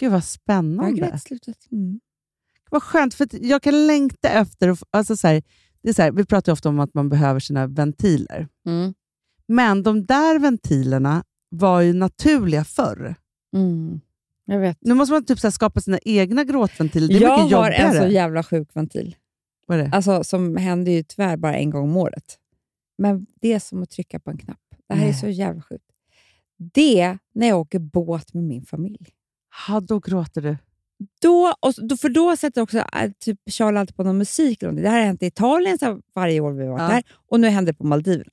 [0.00, 1.00] Gud vad Jag spännande.
[1.00, 1.56] grät i slutet.
[1.72, 2.00] Mm.
[2.70, 4.76] Vad skönt, för jag kan längta efter...
[4.90, 5.42] Alltså så här,
[5.82, 8.48] det är så här, vi pratar ju ofta om att man behöver sina ventiler.
[8.66, 8.94] Mm.
[9.48, 13.14] Men de där ventilerna var ju naturliga förr.
[13.56, 14.00] Mm.
[14.44, 14.78] Jag vet.
[14.80, 17.08] Nu måste man typ så skapa sina egna gråtventiler.
[17.08, 17.96] Det är jag mycket har jobbigare.
[17.98, 19.16] en så jävla sjuk ventil.
[19.66, 19.90] Vad är det?
[19.92, 22.38] Alltså, som händer ju tyvärr bara en gång om året.
[22.98, 24.58] Men det är som att trycka på en knapp.
[24.88, 25.14] Det här är Nej.
[25.20, 25.84] så jävla sjukt.
[26.74, 29.08] Det när jag åker båt med min familj.
[29.68, 30.56] Ja, då gråter du.
[31.22, 34.62] Då, och, då, för då sätter också äh, typ Charlie alltid på någon musik.
[34.62, 36.88] Eller det här har hänt i Italien så varje år vi har varit Ja.
[36.88, 38.30] där och nu händer det på Maldiverna.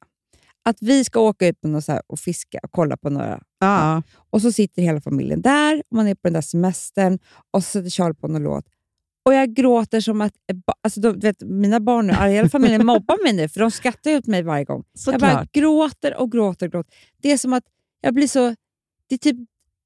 [0.63, 4.03] Att vi ska åka ut något så och fiska och kolla på några Ja.
[4.29, 7.19] Och så sitter hela familjen där, och man är på den där semestern
[7.51, 8.65] och så sätter Charlie på någon låt.
[9.25, 10.33] Och jag gråter som att...
[10.81, 14.11] Alltså, de, du vet, mina barn nu, hela familjen mobbar mig nu, för de skrattar
[14.11, 14.83] ut mig varje gång.
[15.05, 15.51] Jag bara Såklart.
[15.51, 16.93] gråter och gråter och gråter.
[17.17, 17.63] Det är som att
[18.01, 18.55] jag blir så...
[19.07, 19.37] Det är typ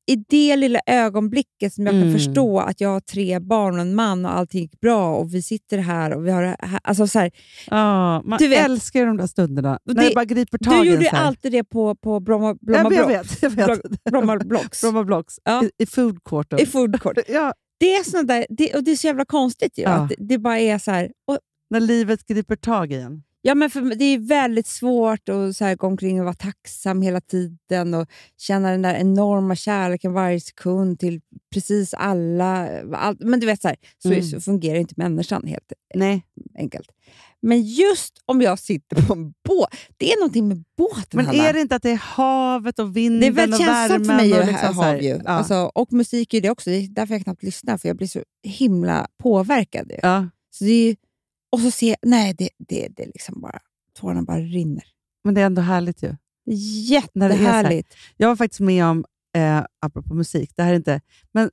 [0.08, 2.14] i det lilla ögonblicket som jag kan Mm.
[2.14, 5.42] förstå att jag har tre barn och en man och allting gick bra och vi
[5.42, 6.80] sitter här och vi har här.
[6.84, 7.32] Alltså så här,
[7.70, 9.80] Ja, man Du vet- älskar de där stunderna.
[9.86, 12.94] När det- det bara griper tag du gjorde ju alltid det på, på Bromma, Bromma,
[12.94, 13.42] jag vet.
[13.44, 14.04] Jag vet.
[14.12, 14.82] Bromma Blocks.
[14.82, 15.40] Bromma Blocks.
[15.44, 15.64] Ja.
[15.64, 16.60] I, I food courten.
[16.60, 17.18] I food court.
[17.28, 19.90] Ja, Det är, såna där, det, och det är så jävla konstigt ju, Ja.
[19.90, 21.12] att det, det bara är så här...
[21.28, 21.38] Och,
[21.70, 23.24] när livet griper tag i en.
[23.46, 27.02] Ja, men för, det är väldigt svårt att så här, gå omkring och vara tacksam
[27.02, 31.22] hela tiden och känna den där enorma kärleken varje sekund till
[31.54, 32.70] precis alla.
[32.94, 34.24] Allt, men du vet, så, här, så, Mm.
[34.24, 36.24] så fungerar inte människan helt Nej.
[36.58, 36.90] enkelt.
[37.42, 41.06] Men just om jag sitter på en båt, det är någonting med båten.
[41.12, 41.48] Men Hanna.
[41.50, 44.06] är det inte att det är havet och vinden Det är väldigt och värmen?
[44.06, 45.10] för mig och liksom hav ju.
[45.26, 45.30] Ja.
[45.32, 46.70] Alltså, och musik är det också.
[46.70, 49.92] Det är därför jag knappt lyssnar, för jag blir så himla påverkad.
[50.02, 50.28] ja.
[50.52, 50.96] Så det är,
[51.50, 53.60] och så ser jag, nej, det, det, det liksom bara,
[53.94, 54.84] tårarna bara rinner.
[55.24, 56.16] Men det är ändå härligt ju.
[56.90, 57.96] Jättehärligt.
[58.18, 61.02] Jag var faktiskt med om, eh, apropå musik, det här är inte...
[61.32, 61.50] Men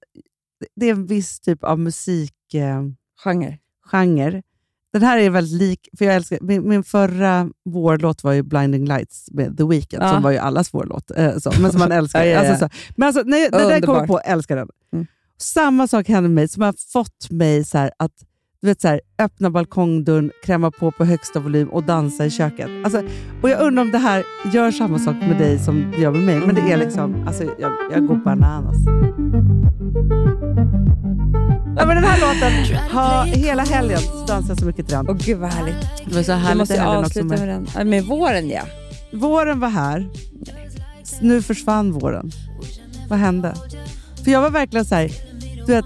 [0.77, 2.77] det är en viss typ av musikgenre.
[2.77, 2.93] Eh,
[3.25, 3.59] Genre.
[3.91, 4.43] genre.
[4.93, 8.85] Den här är väldigt lik, för jag älskar, min, min förra vårlåt var ju Blinding
[8.85, 10.11] Lights med The Weeknd, Ja.
[10.13, 12.25] som var ju allas vårlåt, eh, så, men som man älskar.
[12.25, 12.51] Ja, ja.
[12.51, 12.75] Alltså, så.
[12.97, 14.07] Men alltså, när jag, när den kommer Underbar.
[14.07, 14.69] på, älskar den.
[14.93, 15.07] Mm.
[15.39, 18.13] Samma sak hände med mig, som har fått mig så här, att
[18.63, 22.69] du vet, så här, öppna balkongdörren, kräma på på högsta volym och dansa i köket.
[22.85, 23.03] Alltså,
[23.43, 26.23] och Jag undrar om det här gör samma sak med dig som det gör med
[26.23, 28.77] mig, men det är liksom, alltså, jag, jag går bananas.
[31.77, 35.07] Ja, men den här låten, ha, hela helgen så dansar jag så mycket till den.
[35.09, 35.77] Åh gud vad härligt.
[36.09, 36.85] Det var så Jag härligt måste också.
[36.87, 37.39] avsluta Med.
[37.39, 37.67] med den.
[37.77, 38.63] Ja, Med våren ja.
[39.13, 40.09] Våren var här.
[41.21, 42.31] Nu försvann våren.
[43.09, 43.55] Vad hände?
[44.25, 45.11] För jag var verkligen så här,
[45.67, 45.85] du vet,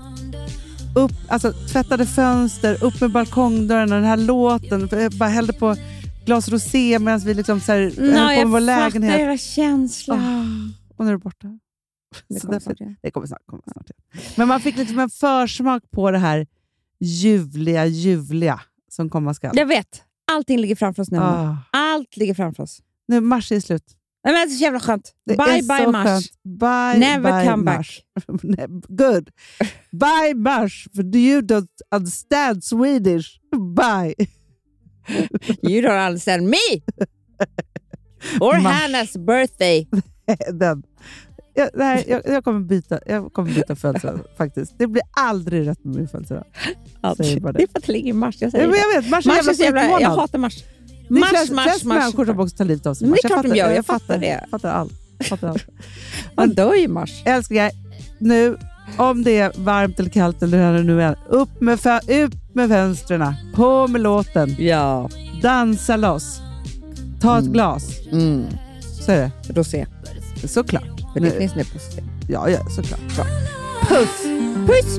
[0.97, 4.89] upp, alltså, tvättade fönster, upp med balkongdörren och den här låten.
[4.93, 5.77] Jag bara hällde på
[6.27, 9.21] glas rosé medan vi liksom så här, höll Nej, på med vår jag fattar lägenhet.
[9.21, 10.19] era känslor.
[10.97, 11.59] Och nu är det borta.
[12.29, 12.97] Det kommer därför- snart.
[13.03, 13.47] Det kommer snart.
[13.47, 13.91] Kommer snart.
[14.37, 16.47] Men man fick liksom en försmak på det här
[17.01, 19.51] ljuvliga, ljuvliga som komma skall.
[19.55, 20.03] Jag vet.
[20.33, 21.19] Allting ligger framför oss nu.
[21.19, 21.57] Ah.
[21.73, 22.81] Allt ligger framför oss.
[23.09, 23.85] Nu, mars är slut.
[24.27, 25.13] Nej, men det är så jävla skönt.
[25.27, 26.07] Det bye, bye, mars.
[26.07, 26.27] skönt.
[26.61, 27.77] Bye, Never bye, come back.
[27.77, 28.03] mars.
[28.43, 29.31] Nej, Good.
[29.93, 30.89] Bye, mars.
[30.95, 33.27] For you don't understand Swedish.
[33.77, 34.15] Bye.
[35.63, 36.83] You don't understand me!
[38.41, 38.73] Or Mars.
[38.75, 39.89] Hannas birthday.
[40.53, 40.83] Den.
[41.55, 44.75] Jag, nej, jag, jag, kommer byta, jag kommer byta födelsedag faktiskt.
[44.79, 46.45] Det blir aldrig rätt med min födelsedag.
[47.19, 47.33] Det det.
[47.63, 48.37] är för att det ligger i mars.
[48.41, 48.81] Jag Ja, säger men det.
[48.95, 50.65] jag vet, mars är Mars jävla jävla, jag hatar mars.
[51.09, 51.99] Det är Mars, flest, mars, flest mars.
[51.99, 53.09] människor som också tar livet av sig.
[53.09, 54.27] Det är klart de fattar- gör, jag fattar det.
[54.41, 54.93] Jag fattar allt.
[55.19, 55.67] Jag fattar allt.
[56.37, 57.23] Man dör ju i mars.
[57.25, 57.71] Älsklingar,
[58.19, 58.57] nu
[58.97, 61.79] om det är varmt eller kallt eller hur det nu är, upp med,
[62.09, 65.09] ut med fönstren, på med låten, Ja.
[65.43, 66.41] dansa loss,
[67.21, 67.53] ta ett Mm.
[67.53, 67.85] glas.
[68.13, 68.45] Mm.
[69.07, 69.87] Så är Rosé.
[70.43, 70.49] det.
[70.49, 71.01] Såklart.
[71.13, 72.05] För det Nu- finns nu på system.
[72.29, 73.01] Ja, ja, såklart.
[73.89, 74.23] Puss!
[74.67, 74.99] Puss!